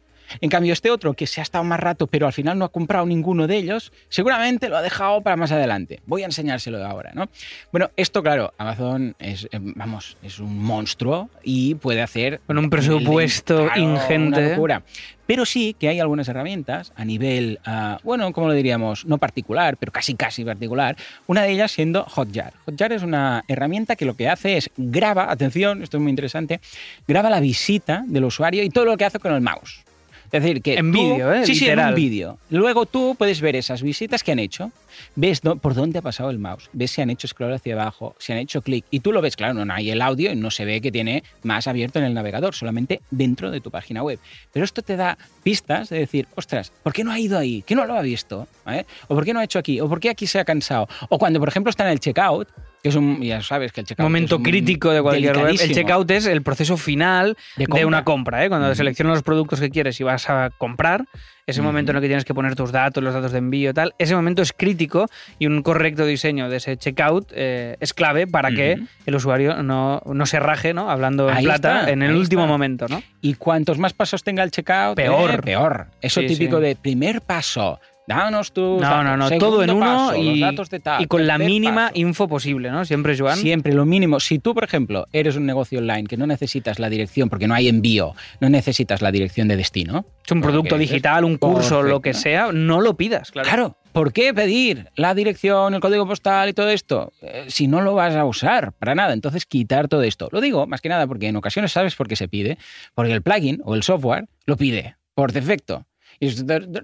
En 0.41 0.51
cambio, 0.51 0.73
este 0.73 0.91
otro, 0.91 1.15
que 1.15 1.27
se 1.27 1.41
ha 1.41 1.43
estado 1.43 1.65
más 1.65 1.81
rato, 1.81 2.07
pero 2.07 2.27
al 2.27 2.33
final 2.33 2.59
no 2.59 2.65
ha 2.65 2.69
comprado 2.69 3.07
ninguno 3.07 3.47
de 3.47 3.57
ellos, 3.57 3.93
seguramente 4.09 4.69
lo 4.69 4.77
ha 4.77 4.83
dejado 4.83 5.21
para 5.23 5.37
más 5.37 5.53
adelante. 5.53 6.01
Voy 6.07 6.23
a 6.23 6.27
enseñárselo 6.27 6.85
ahora, 6.85 7.13
¿no? 7.15 7.29
Bueno, 7.73 7.91
esto, 7.97 8.23
claro, 8.23 8.53
Amazon 8.59 9.15
es, 9.19 9.45
eh, 9.45 9.59
vamos, 9.61 10.17
es 10.23 10.39
un 10.39 10.59
monstruo 10.63 11.29
y 11.43 11.75
puede 11.75 12.03
hacer... 12.03 12.41
Con 12.47 12.59
un 12.59 12.71
presupuesto 12.71 13.67
Claro, 13.67 13.81
ingente. 13.81 14.41
Una 14.41 14.49
locura. 14.51 14.83
Pero 15.27 15.47
sí 15.47 15.77
que 15.79 15.89
hay 15.89 16.01
algunas 16.01 16.29
herramientas 16.29 16.93
a 16.97 17.05
nivel, 17.05 17.61
ah, 17.65 17.99
bueno, 18.03 18.33
como 18.33 18.49
lo 18.49 18.53
diríamos, 18.53 19.05
no 19.07 19.19
particular, 19.19 19.77
pero 19.77 19.93
casi 19.93 20.15
casi 20.15 20.45
particular. 20.45 20.97
Una 21.29 21.43
de 21.43 21.53
ellas 21.53 21.71
siendo 21.71 22.03
Hotjar. 22.05 22.53
Hotjar 22.67 22.93
es 22.93 23.05
una 23.05 23.45
herramienta 23.47 23.95
que 23.95 24.05
lo 24.05 24.15
que 24.17 24.29
hace 24.29 24.57
es 24.57 24.71
graba, 24.77 25.31
atención, 25.31 25.85
esto 25.85 25.99
es 25.99 26.03
muy 26.03 26.11
interesante, 26.11 26.61
graba 27.07 27.31
la 27.31 27.39
visita 27.39 28.03
del 28.09 28.25
usuario 28.25 28.65
y 28.65 28.71
todo 28.71 28.87
lo 28.87 28.97
que 28.97 29.05
hace 29.05 29.21
con 29.21 29.33
el 29.33 29.41
mouse. 29.41 29.85
Es 30.33 30.43
decir, 30.43 30.63
que 30.63 30.75
En 30.75 30.93
vídeo, 30.93 31.33
¿eh? 31.33 31.45
Sí, 31.45 31.55
sí, 31.55 31.69
en 31.69 31.81
un 31.81 31.95
vídeo. 31.95 32.39
Luego 32.51 32.87
tú 32.87 33.17
puedes 33.19 33.41
ver 33.41 33.57
esas 33.57 33.83
visitas 33.83 34.23
que 34.23 34.31
han 34.33 34.39
hecho, 34.39 34.71
ves 35.17 35.41
por 35.41 35.75
dónde 35.75 35.99
ha 35.99 36.03
pasado 36.03 36.31
el 36.31 36.39
mouse, 36.39 36.71
ves 36.73 36.93
si 36.93 37.03
han 37.03 37.11
hecho 37.11 37.27
scroll 37.27 37.53
hacia 37.53 37.75
abajo, 37.75 38.15
si 38.19 38.33
han 38.33 38.39
hecho 38.39 38.63
clic, 38.63 38.85
y 38.91 39.01
tú 39.01 39.13
lo 39.13 39.21
ves, 39.23 39.35
claro, 39.35 39.65
no 39.65 39.73
hay 39.73 39.91
el 39.91 40.01
audio 40.03 40.31
y 40.31 40.37
no 40.37 40.51
se 40.51 40.65
ve 40.65 40.81
que 40.81 40.93
tiene 40.93 41.25
más 41.43 41.67
abierto 41.67 41.99
en 41.99 42.05
el 42.05 42.15
navegador, 42.15 42.55
solamente 42.55 43.01
dentro 43.11 43.51
de 43.51 43.61
tu 43.61 43.71
página 43.71 44.03
web. 44.03 44.19
Pero 44.53 44.65
esto 44.65 44.83
te 44.83 44.97
da 44.97 45.19
pistas 45.43 45.89
de 45.89 45.99
decir, 45.99 46.29
ostras, 46.37 46.73
¿por 46.83 46.93
qué 46.93 47.03
no 47.03 47.11
ha 47.11 47.19
ido 47.19 47.37
ahí? 47.39 47.63
¿Qué 47.67 47.75
no 47.75 47.85
lo 47.85 47.95
ha 47.95 48.03
visto? 48.03 48.47
¿Eh? 48.69 48.85
¿O 49.09 49.15
por 49.15 49.25
qué 49.25 49.33
no 49.33 49.41
ha 49.41 49.45
hecho 49.45 49.59
aquí? 49.59 49.81
¿O 49.81 49.89
por 49.89 49.99
qué 49.99 50.11
aquí 50.11 50.27
se 50.27 50.39
ha 50.39 50.45
cansado? 50.45 50.89
O 51.09 51.19
cuando, 51.19 51.41
por 51.41 51.49
ejemplo, 51.49 51.71
está 51.71 51.85
en 51.85 51.91
el 51.91 52.01
checkout, 52.01 52.49
es 52.83 52.95
un, 52.95 53.21
ya 53.23 53.43
sabes 53.43 53.73
que 53.73 53.81
el 53.83 53.87
checkout 53.87 54.05
momento 54.05 54.37
es 54.37 54.39
un 54.39 54.45
crítico 54.45 54.91
de 54.91 55.03
cualquier 55.03 55.37
web. 55.37 55.49
El 55.61 55.73
checkout 55.73 56.11
es 56.11 56.27
el 56.27 56.43
proceso 56.43 56.77
final 56.77 57.37
De 57.57 57.85
una 57.85 58.05
compra. 58.05 58.45
¿eh? 58.45 58.49
Cuando 58.49 58.69
Ujú. 58.69 58.77
seleccionas 58.77 59.15
los 59.15 59.23
productos 59.23 59.61
que 59.61 59.71
quieres 59.71 60.01
y 60.01 60.05
vas 60.05 60.29
a 60.31 60.51
comprar, 60.57 61.05
ese 61.47 61.63
momento 61.63 61.91
en 61.91 61.97
el 61.97 62.03
que 62.03 62.07
tienes 62.09 62.25
que 62.25 62.33
poner 62.33 62.55
tus 62.55 62.71
datos, 62.71 63.03
los 63.03 63.13
datos 63.13 63.33
de 63.33 63.39
envío 63.39 63.75
tal, 63.75 63.93
ese 63.99 64.15
momento 64.15 64.41
es 64.41 64.53
crítico 64.53 65.07
y 65.39 65.47
un 65.47 65.63
correcto 65.63 66.07
diseño 66.07 66.49
de 66.49 66.59
ese 66.59 66.77
checkout 66.77 67.33
eh, 67.35 67.77
es 67.81 67.93
clave 67.93 68.27
para 68.29 68.51
que 68.53 68.75
Ujú. 68.79 68.87
el 69.07 69.15
usuario 69.17 69.63
no, 69.63 70.01
no 70.07 70.27
se 70.27 70.39
raje, 70.39 70.73
¿no? 70.75 70.91
Hablando 70.91 71.29
en 71.29 71.37
Ahí 71.39 71.45
plata, 71.45 71.81
está, 71.81 71.91
en 71.91 72.03
el 72.03 72.15
último 72.15 72.43
está. 72.43 72.53
momento, 72.53 72.87
¿no? 72.89 73.03
Y 73.21 73.35
cuantos 73.35 73.79
más 73.79 73.93
pasos 73.95 74.23
tenga 74.23 74.43
el 74.45 74.51
checkout, 74.53 74.95
Peor. 74.97 75.31
eh, 75.35 75.39
peor. 75.39 75.87
Eso 76.01 76.21
Sí, 76.21 76.29
típico 76.29 76.57
sí. 76.59 76.63
de 76.63 76.77
primer 76.77 77.21
paso. 77.21 77.81
Danos 78.11 78.53
tus 78.53 78.81
No, 78.81 79.05
no, 79.05 79.17
no, 79.17 79.31
todo 79.39 79.63
en 79.63 79.71
uno 79.71 79.87
paso, 80.09 80.17
y, 80.17 80.41
datos 80.41 80.69
de 80.69 80.81
tal, 80.81 81.01
y 81.01 81.07
con 81.07 81.29
la 81.29 81.39
mínima 81.39 81.87
paso. 81.87 82.01
info 82.01 82.27
posible, 82.27 82.69
¿no? 82.73 82.85
Siempre, 82.85 83.17
Joan. 83.17 83.39
Siempre 83.39 83.73
lo 83.73 83.87
mínimo. 83.87 84.19
Si 84.19 84.41
tú, 84.41 84.53
por 84.53 84.65
ejemplo, 84.65 85.07
eres 85.13 85.37
un 85.37 85.47
negocio 85.47 85.79
online 85.79 86.05
que 86.09 86.17
no 86.17 86.27
necesitas 86.27 86.81
la 86.81 86.91
dirección 86.91 87.29
porque 87.29 87.47
no 87.47 87.55
hay 87.55 87.69
envío, 87.69 88.17
no 88.41 88.49
necesitas 88.49 89.01
la 89.01 89.13
dirección 89.13 89.47
de 89.47 89.57
destino. 89.57 90.05
Es 90.27 90.33
un 90.33 90.41
producto 90.41 90.77
digital, 90.77 91.25
un 91.25 91.37
curso, 91.37 91.83
lo 91.83 92.01
que 92.01 92.13
sea, 92.13 92.51
no 92.53 92.81
lo 92.81 92.97
pidas, 92.97 93.31
claro. 93.31 93.49
Claro, 93.49 93.77
¿por 93.93 94.13
qué 94.13 94.35
pedir 94.35 94.89
la 94.97 95.15
dirección, 95.15 95.75
el 95.75 95.81
código 95.81 96.05
postal 96.05 96.49
y 96.49 96.53
todo 96.53 96.69
esto 96.69 97.13
eh, 97.23 97.45
si 97.47 97.69
no 97.69 97.81
lo 97.81 97.95
vas 97.95 98.17
a 98.17 98.25
usar 98.25 98.73
para 98.73 98.97
nada? 98.97 99.13
Entonces, 99.13 99.47
quitar 99.47 99.87
todo 99.87 100.03
esto. 100.03 100.29
Lo 100.33 100.41
digo 100.41 100.67
más 100.67 100.81
que 100.81 100.89
nada 100.89 101.07
porque 101.07 101.29
en 101.29 101.37
ocasiones 101.37 101.71
sabes 101.71 101.95
por 101.95 102.09
qué 102.09 102.17
se 102.17 102.27
pide, 102.27 102.59
porque 102.95 103.13
el 103.13 103.23
plugin 103.23 103.61
o 103.65 103.77
el 103.77 103.85
software 103.85 104.27
lo 104.47 104.57
pide 104.57 104.97
por 105.15 105.33
defecto. 105.33 105.87
Y 106.23 106.29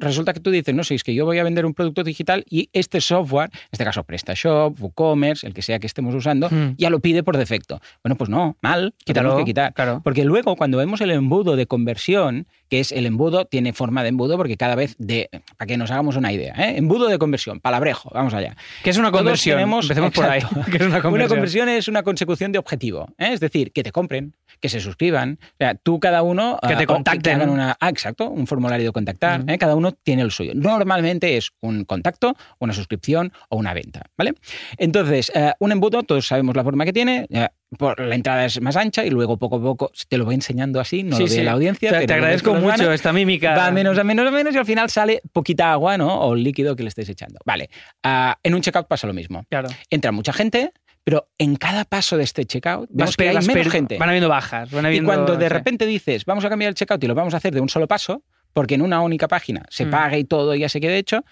resulta 0.00 0.32
que 0.32 0.40
tú 0.40 0.50
dices, 0.50 0.74
no 0.74 0.82
sé, 0.82 0.94
es 0.94 1.04
que 1.04 1.14
yo 1.14 1.26
voy 1.26 1.38
a 1.38 1.44
vender 1.44 1.66
un 1.66 1.74
producto 1.74 2.02
digital 2.02 2.42
y 2.48 2.70
este 2.72 3.02
software, 3.02 3.50
en 3.52 3.68
este 3.72 3.84
caso 3.84 4.02
PrestaShop, 4.02 4.80
WooCommerce, 4.80 5.46
el 5.46 5.52
que 5.52 5.60
sea 5.60 5.78
que 5.78 5.86
estemos 5.86 6.14
usando, 6.14 6.48
Hmm. 6.48 6.74
ya 6.78 6.88
lo 6.88 7.00
pide 7.00 7.22
por 7.22 7.36
defecto. 7.36 7.80
Bueno, 8.02 8.16
pues 8.16 8.30
no, 8.30 8.56
mal, 8.62 8.94
Quítalo, 9.04 9.28
tenemos 9.28 9.38
que 9.40 9.44
quitar. 9.50 9.74
claro. 9.74 10.00
Porque 10.02 10.24
luego 10.24 10.56
cuando 10.56 10.78
vemos 10.78 11.00
el 11.02 11.10
embudo 11.10 11.54
de 11.56 11.66
conversión, 11.66 12.46
que 12.68 12.80
es 12.80 12.92
el 12.92 13.06
embudo, 13.06 13.44
tiene 13.44 13.72
forma 13.72 14.02
de 14.02 14.08
embudo 14.10 14.36
porque 14.36 14.56
cada 14.56 14.74
vez 14.74 14.94
de, 14.98 15.28
para 15.56 15.66
que 15.66 15.76
nos 15.76 15.90
hagamos 15.90 16.16
una 16.16 16.32
idea, 16.32 16.54
¿eh? 16.56 16.76
embudo 16.76 17.08
de 17.08 17.18
conversión, 17.18 17.60
palabrejo, 17.60 18.10
vamos 18.12 18.34
allá. 18.34 18.56
¿Qué 18.82 18.90
es 18.90 18.98
una 18.98 19.10
conversión? 19.10 19.56
tenemos- 19.56 19.84
Empecemos 19.84 20.12
por 20.12 20.24
ahí. 20.26 20.40
¿Qué 20.70 20.76
es 20.78 20.82
una 20.82 20.88
Una 20.96 21.02
conversión? 21.02 21.28
conversión 21.28 21.68
es 21.68 21.88
una 21.88 22.02
consecución 22.02 22.52
de 22.52 22.58
objetivo, 22.58 23.06
¿eh? 23.18 23.32
es 23.32 23.40
decir, 23.40 23.72
que 23.72 23.82
te 23.82 23.92
compren, 23.92 24.34
que 24.60 24.68
se 24.68 24.80
suscriban, 24.80 25.38
o 25.42 25.56
sea, 25.58 25.74
tú 25.74 26.00
cada 26.00 26.22
uno... 26.22 26.58
Que 26.62 26.74
te 26.76 26.82
ah, 26.82 26.84
o 26.84 26.86
contacten. 26.86 27.34
hagan 27.36 27.50
una, 27.50 27.76
ah, 27.80 27.88
exacto, 27.88 28.28
un 28.30 28.46
formulario 28.46 28.86
de 28.86 28.92
contactar. 28.92 29.44
¿eh? 29.48 29.58
cada 29.58 29.74
uno 29.76 29.92
tiene 29.92 30.22
el 30.22 30.30
suyo. 30.30 30.52
Normalmente 30.54 31.36
es 31.36 31.50
un 31.60 31.84
contacto, 31.84 32.34
una 32.58 32.72
suscripción 32.72 33.32
o 33.48 33.56
una 33.56 33.74
venta, 33.74 34.02
¿vale? 34.16 34.34
Entonces, 34.78 35.30
eh, 35.34 35.52
un 35.58 35.72
embudo, 35.72 36.02
todos 36.02 36.26
sabemos 36.26 36.56
la 36.56 36.64
forma 36.64 36.84
que 36.84 36.92
tiene, 36.92 37.26
por, 37.78 38.00
la 38.00 38.14
entrada 38.14 38.44
es 38.44 38.60
más 38.60 38.76
ancha 38.76 39.04
y 39.04 39.10
luego 39.10 39.38
poco 39.38 39.56
a 39.56 39.60
poco 39.62 39.92
te 40.08 40.18
lo 40.18 40.24
voy 40.24 40.34
enseñando 40.34 40.80
así, 40.80 41.02
no 41.02 41.16
Sí, 41.16 41.22
lo 41.24 41.28
ve 41.28 41.34
sí. 41.34 41.42
la 41.42 41.52
audiencia. 41.52 41.90
Te, 41.90 42.00
pero 42.06 42.14
agradezco 42.14 42.54
mucho 42.54 42.92
esta 42.92 43.12
mímica. 43.12 43.54
Va 43.56 43.70
menos 43.70 43.98
a 43.98 44.04
menos 44.04 44.26
a 44.26 44.30
menos 44.30 44.54
y 44.54 44.58
al 44.58 44.66
final 44.66 44.90
sale 44.90 45.22
poquita 45.32 45.72
agua, 45.72 45.96
¿no? 45.98 46.20
O 46.20 46.34
el 46.34 46.42
líquido 46.42 46.74
que 46.76 46.82
le 46.82 46.88
estés 46.88 47.08
echando. 47.08 47.38
Vale. 47.44 47.70
Ah, 48.02 48.38
en 48.42 48.54
un 48.54 48.60
checkout 48.60 48.86
pasa 48.88 49.06
lo 49.06 49.12
mismo. 49.12 49.44
Claro. 49.48 49.68
Entra 49.90 50.12
mucha 50.12 50.32
gente, 50.32 50.72
pero 51.04 51.28
en 51.38 51.56
cada 51.56 51.84
paso 51.84 52.16
de 52.16 52.24
este 52.24 52.44
checkout 52.44 52.88
vemos 52.92 53.16
que 53.16 53.28
hay 53.28 53.36
menos 53.46 53.72
gente. 53.72 53.98
Van 53.98 54.08
habiendo 54.08 54.28
bajas. 54.28 54.70
Van 54.70 54.84
Y 54.84 54.88
habiendo, 54.88 55.08
cuando 55.12 55.36
de 55.36 55.48
repente 55.48 55.86
dices, 55.86 56.24
vamos 56.24 56.44
a 56.44 56.48
cambiar 56.48 56.70
el 56.70 56.74
checkout 56.74 57.02
y 57.02 57.06
lo 57.06 57.14
vamos 57.14 57.34
a 57.34 57.36
hacer 57.38 57.54
de 57.54 57.60
un 57.60 57.68
solo 57.68 57.86
paso, 57.86 58.22
porque 58.52 58.74
en 58.74 58.82
una 58.82 59.00
única 59.02 59.28
página 59.28 59.62
se 59.68 59.84
Mm. 59.86 59.90
paga 59.90 60.16
y 60.18 60.24
todo 60.24 60.54
y 60.54 60.60
ya 60.60 60.68
se 60.68 60.80
quede 60.80 60.96
hecho, 60.98 61.24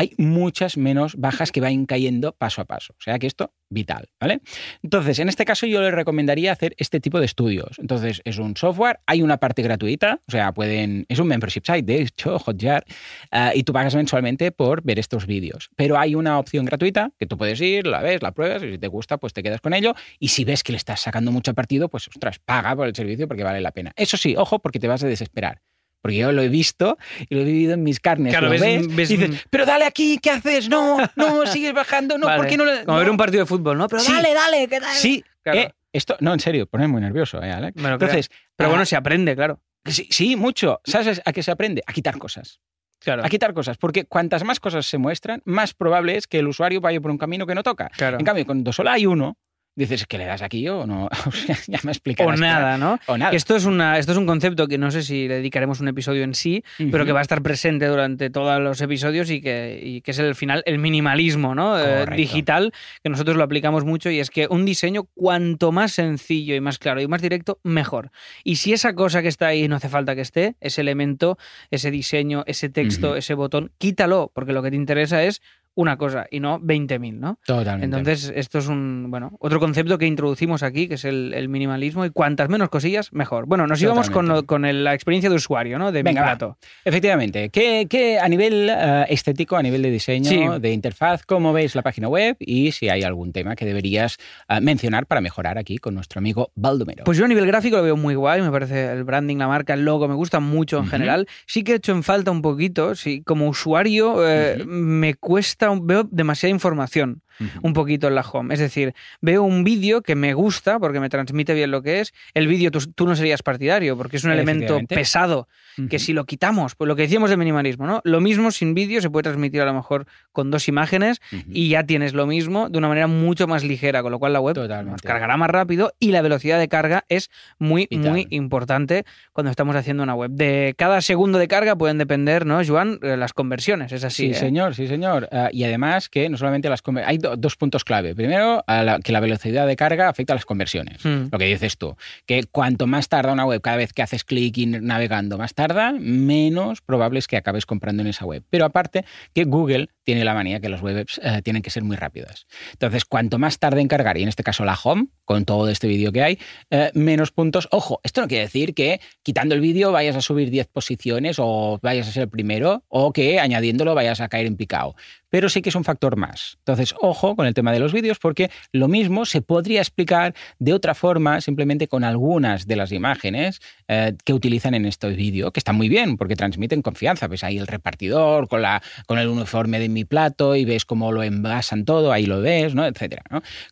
hay 0.00 0.14
muchas 0.16 0.78
menos 0.78 1.14
bajas 1.16 1.52
que 1.52 1.60
van 1.60 1.84
cayendo 1.84 2.32
paso 2.32 2.62
a 2.62 2.64
paso. 2.64 2.94
O 2.98 3.02
sea 3.02 3.18
que 3.18 3.26
esto, 3.26 3.52
vital, 3.68 4.08
¿vale? 4.18 4.40
Entonces, 4.82 5.18
en 5.18 5.28
este 5.28 5.44
caso 5.44 5.66
yo 5.66 5.82
les 5.82 5.92
recomendaría 5.92 6.52
hacer 6.52 6.74
este 6.78 7.00
tipo 7.00 7.20
de 7.20 7.26
estudios. 7.26 7.78
Entonces, 7.78 8.22
es 8.24 8.38
un 8.38 8.56
software, 8.56 9.00
hay 9.04 9.20
una 9.20 9.36
parte 9.36 9.60
gratuita, 9.60 10.22
o 10.26 10.30
sea, 10.30 10.52
pueden, 10.52 11.04
es 11.10 11.18
un 11.18 11.26
membership 11.26 11.64
site, 11.66 11.82
de 11.82 12.00
hecho, 12.00 12.38
Hotjar, 12.46 12.86
ah, 13.30 13.52
y 13.54 13.62
tú 13.62 13.74
pagas 13.74 13.94
mensualmente 13.94 14.52
por 14.52 14.82
ver 14.82 14.98
estos 14.98 15.26
vídeos. 15.26 15.68
Pero 15.76 15.98
hay 15.98 16.14
una 16.14 16.38
opción 16.38 16.64
gratuita 16.64 17.12
que 17.18 17.26
tú 17.26 17.36
puedes 17.36 17.60
ir, 17.60 17.86
la 17.86 18.00
ves, 18.00 18.22
la 18.22 18.32
pruebas, 18.32 18.62
y 18.62 18.70
si 18.72 18.78
te 18.78 18.88
gusta, 18.88 19.18
pues 19.18 19.34
te 19.34 19.42
quedas 19.42 19.60
con 19.60 19.74
ello. 19.74 19.94
Y 20.18 20.28
si 20.28 20.46
ves 20.46 20.62
que 20.62 20.72
le 20.72 20.78
estás 20.78 21.00
sacando 21.00 21.30
mucho 21.30 21.52
partido, 21.52 21.90
pues, 21.90 22.08
ostras, 22.08 22.38
paga 22.38 22.74
por 22.74 22.88
el 22.88 22.96
servicio 22.96 23.28
porque 23.28 23.44
vale 23.44 23.60
la 23.60 23.72
pena. 23.72 23.92
Eso 23.96 24.16
sí, 24.16 24.34
ojo, 24.34 24.60
porque 24.60 24.78
te 24.80 24.88
vas 24.88 25.04
a 25.04 25.08
desesperar. 25.08 25.60
Porque 26.02 26.16
yo 26.16 26.32
lo 26.32 26.42
he 26.42 26.48
visto 26.48 26.96
y 27.28 27.34
lo 27.34 27.42
he 27.42 27.44
vivido 27.44 27.74
en 27.74 27.82
mis 27.82 28.00
carnes. 28.00 28.32
Claro, 28.32 28.46
lo 28.46 28.52
ves- 28.52 28.60
ves, 28.60 28.96
ves- 28.96 29.10
y 29.10 29.16
dices, 29.16 29.44
pero 29.50 29.66
dale 29.66 29.84
aquí, 29.84 30.18
¿qué 30.22 30.30
haces? 30.30 30.68
No, 30.68 30.98
no, 31.16 31.46
sigues 31.46 31.72
bajando, 31.74 32.16
no, 32.18 32.26
Vale. 32.26 32.38
¿por 32.38 32.46
qué 32.48 32.56
no 32.56 32.64
le...? 32.64 32.84
Como 32.84 32.94
no". 32.96 33.00
ver 33.00 33.10
un 33.10 33.16
partido 33.16 33.42
de 33.42 33.46
fútbol, 33.46 33.76
¿no? 33.76 33.88
Pero 33.88 34.00
Sí. 34.02 34.12
dale, 34.12 34.32
dale, 34.34 34.66
que 34.68 34.80
dale. 34.80 34.98
Sí, 34.98 35.24
Claro. 35.42 35.58
eh, 35.60 35.74
esto, 35.92 36.16
no, 36.20 36.32
en 36.32 36.40
serio, 36.40 36.66
pone 36.66 36.86
muy 36.88 37.00
nervioso, 37.00 37.42
¿eh, 37.42 37.50
Alex? 37.52 37.80
Lo 37.80 37.88
Entonces, 37.88 38.30
Pero 38.56 38.68
ah, 38.68 38.70
bueno, 38.70 38.86
se 38.86 38.96
aprende, 38.96 39.34
claro. 39.36 39.60
sí, 39.84 40.06
sí, 40.10 40.36
mucho. 40.36 40.80
¿Sabes 40.84 41.20
a 41.24 41.32
qué 41.32 41.42
se 41.42 41.50
aprende? 41.50 41.82
A 41.86 41.92
quitar 41.92 42.16
cosas. 42.18 42.60
Claro. 42.98 43.24
A 43.24 43.28
quitar 43.30 43.54
cosas, 43.54 43.76
porque 43.78 44.04
cuantas 44.04 44.44
más 44.44 44.60
cosas 44.60 44.84
se 44.86 44.98
muestran, 44.98 45.40
más 45.46 45.72
probable 45.74 46.16
es 46.16 46.26
que 46.26 46.38
el 46.38 46.46
usuario 46.48 46.80
vaya 46.82 47.00
por 47.00 47.10
un 47.10 47.16
camino 47.18 47.46
que 47.46 47.54
no 47.54 47.62
toca. 47.62 47.88
Claro. 47.96 48.18
En 48.18 48.24
cambio, 48.26 48.44
cuando 48.46 48.72
solo 48.74 48.90
hay 48.90 49.06
uno, 49.06 49.38
dices 49.74 50.06
que 50.06 50.18
le 50.18 50.26
das 50.26 50.42
aquí 50.42 50.68
o 50.68 50.86
no. 50.86 51.08
O 51.26 51.32
sea, 51.32 51.56
ya 51.66 51.78
me 51.84 51.90
O 51.90 51.92
explicarás. 51.92 52.40
nada, 52.40 52.78
¿no? 52.78 52.98
O 53.06 53.16
nada. 53.16 53.32
Esto 53.32 53.56
es, 53.56 53.64
una, 53.64 53.98
esto 53.98 54.12
es 54.12 54.18
un 54.18 54.26
concepto 54.26 54.66
que 54.68 54.78
no 54.78 54.90
sé 54.90 55.02
si 55.02 55.28
le 55.28 55.36
dedicaremos 55.36 55.80
un 55.80 55.88
episodio 55.88 56.24
en 56.24 56.34
sí, 56.34 56.64
pero 56.90 57.04
que 57.06 57.12
va 57.12 57.20
a 57.20 57.22
estar 57.22 57.42
presente 57.42 57.86
durante 57.86 58.30
todos 58.30 58.60
los 58.60 58.80
episodios 58.80 59.30
y 59.30 59.40
que, 59.40 59.80
y 59.82 60.00
que 60.00 60.10
es 60.10 60.18
el 60.18 60.34
final, 60.34 60.62
el 60.66 60.78
minimalismo 60.78 61.54
¿no? 61.54 61.78
Eh, 61.78 62.06
digital, 62.16 62.72
que 63.02 63.10
nosotros 63.10 63.36
lo 63.36 63.44
aplicamos 63.44 63.84
mucho 63.84 64.10
y 64.10 64.18
es 64.18 64.30
que 64.30 64.46
un 64.50 64.64
diseño 64.64 65.04
cuanto 65.14 65.72
más 65.72 65.92
sencillo 65.92 66.54
y 66.54 66.60
más 66.60 66.78
claro 66.78 67.00
y 67.00 67.06
más 67.08 67.22
directo, 67.22 67.58
mejor. 67.62 68.10
Y 68.44 68.56
si 68.56 68.72
esa 68.72 68.94
cosa 68.94 69.22
que 69.22 69.28
está 69.28 69.48
ahí 69.48 69.68
no 69.68 69.76
hace 69.76 69.88
falta 69.88 70.14
que 70.14 70.22
esté, 70.22 70.56
ese 70.60 70.80
elemento, 70.80 71.38
ese 71.70 71.90
diseño, 71.90 72.42
ese 72.46 72.68
texto, 72.68 73.16
ese 73.16 73.34
botón, 73.34 73.72
quítalo, 73.78 74.30
porque 74.34 74.52
lo 74.52 74.62
que 74.62 74.70
te 74.70 74.76
interesa 74.76 75.22
es 75.22 75.40
una 75.74 75.96
cosa 75.96 76.26
y 76.30 76.40
no 76.40 76.58
20.000, 76.60 77.14
¿no? 77.18 77.38
Totalmente. 77.46 77.84
Entonces, 77.96 78.32
esto 78.34 78.58
es 78.58 78.66
un, 78.68 79.06
bueno, 79.08 79.32
otro 79.40 79.60
concepto 79.60 79.96
que 79.98 80.06
introducimos 80.06 80.62
aquí, 80.62 80.88
que 80.88 80.94
es 80.94 81.04
el, 81.04 81.32
el 81.34 81.48
minimalismo, 81.48 82.04
y 82.04 82.10
cuantas 82.10 82.48
menos 82.48 82.68
cosillas, 82.68 83.12
mejor. 83.12 83.46
Bueno, 83.46 83.66
nos 83.66 83.80
íbamos 83.80 84.10
con, 84.10 84.28
lo- 84.28 84.44
con 84.46 84.64
el- 84.64 84.84
la 84.84 84.94
experiencia 84.94 85.30
de 85.30 85.36
usuario, 85.36 85.78
¿no? 85.78 85.92
De 85.92 86.02
Venga, 86.02 86.20
mi 86.22 86.26
va. 86.26 86.36
plato. 86.36 86.58
Efectivamente, 86.84 87.50
¿qué, 87.50 87.86
qué 87.88 88.18
a 88.18 88.28
nivel 88.28 88.68
eh, 88.70 89.06
estético, 89.08 89.56
a 89.56 89.62
nivel 89.62 89.82
de 89.82 89.90
diseño, 89.90 90.28
Sí. 90.28 90.60
de 90.60 90.72
interfaz, 90.72 91.24
cómo 91.24 91.52
veis 91.52 91.74
la 91.74 91.82
página 91.82 92.08
web 92.08 92.36
y 92.40 92.72
si 92.72 92.88
hay 92.88 93.02
algún 93.02 93.32
tema 93.32 93.54
que 93.56 93.64
deberías 93.64 94.16
eh, 94.48 94.60
mencionar 94.60 95.06
para 95.06 95.20
mejorar 95.20 95.56
aquí 95.58 95.78
con 95.78 95.94
nuestro 95.94 96.18
amigo 96.18 96.50
Baldomero? 96.56 97.04
Pues 97.04 97.16
yo 97.18 97.24
a 97.24 97.28
nivel 97.28 97.46
gráfico 97.46 97.76
lo 97.76 97.82
veo 97.82 97.96
muy 97.96 98.14
guay, 98.14 98.42
me 98.42 98.50
parece 98.50 98.92
el 98.92 99.04
branding, 99.04 99.36
la 99.36 99.48
marca, 99.48 99.74
el 99.74 99.84
logo, 99.84 100.08
me 100.08 100.14
gusta 100.14 100.40
mucho 100.40 100.78
en 100.78 100.86
general. 100.86 101.26
Sí 101.46 101.62
que 101.64 101.72
he 101.72 101.76
hecho 101.76 101.92
en 101.92 102.02
falta 102.02 102.30
un 102.30 102.42
poquito, 102.42 102.94
sí, 102.94 103.22
como 103.22 103.48
usuario 103.48 104.26
eh, 104.28 104.64
me 104.66 105.14
cuesta, 105.14 105.59
veo 105.86 106.04
demasiada 106.10 106.50
información. 106.50 107.22
Un 107.62 107.72
poquito 107.72 108.08
en 108.08 108.14
la 108.14 108.22
home. 108.22 108.52
Es 108.54 108.60
decir, 108.60 108.94
veo 109.20 109.42
un 109.42 109.64
vídeo 109.64 110.02
que 110.02 110.14
me 110.14 110.34
gusta 110.34 110.78
porque 110.78 111.00
me 111.00 111.08
transmite 111.08 111.54
bien 111.54 111.70
lo 111.70 111.82
que 111.82 112.00
es. 112.00 112.12
El 112.34 112.46
vídeo 112.46 112.70
tú, 112.70 112.80
tú 112.94 113.06
no 113.06 113.16
serías 113.16 113.42
partidario 113.42 113.96
porque 113.96 114.16
es 114.18 114.24
un 114.24 114.30
elemento 114.32 114.78
pesado 114.88 115.48
que 115.88 115.98
si 115.98 116.12
lo 116.12 116.26
quitamos, 116.26 116.74
pues 116.74 116.88
lo 116.88 116.96
que 116.96 117.02
decíamos 117.02 117.30
de 117.30 117.36
minimalismo, 117.38 117.86
¿no? 117.86 118.00
Lo 118.04 118.20
mismo 118.20 118.50
sin 118.50 118.74
vídeo 118.74 119.00
se 119.00 119.08
puede 119.08 119.22
transmitir 119.22 119.62
a 119.62 119.64
lo 119.64 119.72
mejor 119.72 120.06
con 120.32 120.50
dos 120.50 120.68
imágenes 120.68 121.20
y 121.48 121.70
ya 121.70 121.84
tienes 121.84 122.12
lo 122.12 122.26
mismo 122.26 122.68
de 122.68 122.76
una 122.78 122.88
manera 122.88 123.06
mucho 123.06 123.46
más 123.46 123.64
ligera, 123.64 124.02
con 124.02 124.12
lo 124.12 124.18
cual 124.18 124.32
la 124.34 124.40
web 124.40 124.54
Totalmente. 124.56 124.90
nos 124.92 125.02
cargará 125.02 125.36
más 125.38 125.48
rápido 125.48 125.94
y 125.98 126.10
la 126.10 126.20
velocidad 126.20 126.58
de 126.58 126.68
carga 126.68 127.04
es 127.08 127.30
muy, 127.58 127.86
Vital. 127.90 128.10
muy 128.10 128.26
importante 128.30 129.04
cuando 129.32 129.50
estamos 129.50 129.74
haciendo 129.76 130.02
una 130.02 130.14
web. 130.14 130.30
De 130.32 130.74
cada 130.76 131.00
segundo 131.00 131.38
de 131.38 131.48
carga 131.48 131.76
pueden 131.76 131.96
depender, 131.98 132.44
¿no, 132.44 132.60
Joan? 132.66 132.98
Eh, 133.02 133.16
Las 133.16 133.32
conversiones, 133.32 133.92
es 133.92 134.04
así. 134.04 134.26
Sí, 134.26 134.30
¿eh? 134.32 134.34
señor, 134.34 134.74
sí, 134.74 134.86
señor. 134.86 135.28
Ah, 135.32 135.48
y 135.52 135.64
además 135.64 136.08
que 136.08 136.28
no 136.28 136.36
solamente 136.36 136.68
las 136.68 136.82
conver- 136.84 137.04
hay 137.06 137.18
do- 137.30 137.36
dos 137.36 137.56
puntos 137.56 137.84
clave. 137.84 138.14
Primero, 138.14 138.62
a 138.66 138.82
la- 138.82 138.98
que 139.00 139.12
la 139.12 139.20
velocidad 139.20 139.66
de 139.66 139.76
carga 139.76 140.08
afecta 140.08 140.32
a 140.32 140.36
las 140.36 140.44
conversiones. 140.46 141.04
Hmm. 141.04 141.28
Lo 141.30 141.38
que 141.38 141.46
dices 141.46 141.78
tú, 141.78 141.96
que 142.26 142.44
cuanto 142.44 142.86
más 142.86 143.08
tarda 143.08 143.32
una 143.32 143.44
web, 143.44 143.60
cada 143.60 143.76
vez 143.76 143.92
que 143.92 144.02
haces 144.02 144.24
clic 144.24 144.56
y 144.58 144.66
navegando 144.66 145.38
más 145.38 145.54
tarda, 145.54 145.92
menos 145.92 146.80
probable 146.80 147.18
es 147.18 147.26
que 147.26 147.36
acabes 147.36 147.66
comprando 147.66 148.02
en 148.02 148.08
esa 148.08 148.24
web. 148.24 148.42
Pero 148.50 148.64
aparte 148.64 149.04
que 149.34 149.44
Google 149.44 149.88
tiene 150.04 150.24
la 150.24 150.34
manía 150.34 150.60
que 150.60 150.68
las 150.68 150.82
webs 150.82 151.20
eh, 151.22 151.40
tienen 151.42 151.62
que 151.62 151.70
ser 151.70 151.84
muy 151.84 151.96
rápidas. 151.96 152.46
Entonces, 152.72 153.04
cuanto 153.04 153.38
más 153.38 153.58
tarde 153.58 153.80
en 153.80 153.86
cargar, 153.88 154.18
y 154.18 154.22
en 154.22 154.28
este 154.28 154.42
caso 154.42 154.64
la 154.64 154.76
home, 154.82 155.06
con 155.24 155.44
todo 155.44 155.68
este 155.68 155.86
vídeo 155.86 156.10
que 156.10 156.22
hay, 156.22 156.38
eh, 156.70 156.90
menos 156.94 157.30
puntos. 157.30 157.68
Ojo, 157.70 158.00
esto 158.02 158.20
no 158.20 158.26
quiere 158.26 158.44
decir 158.44 158.74
que 158.74 159.00
quitando 159.22 159.54
el 159.54 159.60
vídeo 159.60 159.92
vayas 159.92 160.16
a 160.16 160.20
subir 160.20 160.50
10 160.50 160.66
posiciones 160.66 161.36
o 161.38 161.78
vayas 161.82 162.08
a 162.08 162.12
ser 162.12 162.24
el 162.24 162.28
primero 162.28 162.82
o 162.88 163.12
que 163.12 163.38
añadiéndolo 163.38 163.94
vayas 163.94 164.20
a 164.20 164.28
caer 164.28 164.46
en 164.46 164.56
picado. 164.56 164.96
Pero 165.30 165.48
sí 165.48 165.62
que 165.62 165.70
es 165.70 165.74
un 165.74 165.84
factor 165.84 166.16
más. 166.16 166.58
Entonces, 166.58 166.94
ojo 167.00 167.36
con 167.36 167.46
el 167.46 167.54
tema 167.54 167.72
de 167.72 167.80
los 167.80 167.92
vídeos 167.92 168.18
porque 168.18 168.50
lo 168.72 168.88
mismo 168.88 169.24
se 169.24 169.42
podría 169.42 169.80
explicar 169.80 170.34
de 170.58 170.74
otra 170.74 170.94
forma, 170.94 171.40
simplemente 171.40 171.88
con 171.88 172.04
algunas 172.04 172.66
de 172.66 172.76
las 172.76 172.92
imágenes 172.92 173.60
eh, 173.88 174.14
que 174.24 174.32
utilizan 174.34 174.74
en 174.74 174.86
este 174.86 175.08
vídeo, 175.08 175.52
que 175.52 175.60
están 175.60 175.76
muy 175.76 175.88
bien 175.88 176.16
porque 176.16 176.36
transmiten 176.36 176.82
confianza. 176.82 177.28
Ves 177.28 177.44
ahí 177.44 177.58
el 177.58 177.66
repartidor 177.66 178.48
con, 178.48 178.62
la, 178.62 178.82
con 179.06 179.18
el 179.18 179.28
uniforme 179.28 179.78
de 179.78 179.88
mi 179.88 180.04
plato 180.04 180.56
y 180.56 180.64
ves 180.64 180.84
cómo 180.84 181.12
lo 181.12 181.22
envasan 181.22 181.84
todo, 181.84 182.12
ahí 182.12 182.26
lo 182.26 182.40
ves, 182.40 182.74
¿no? 182.74 182.84
etcétera. 182.84 183.22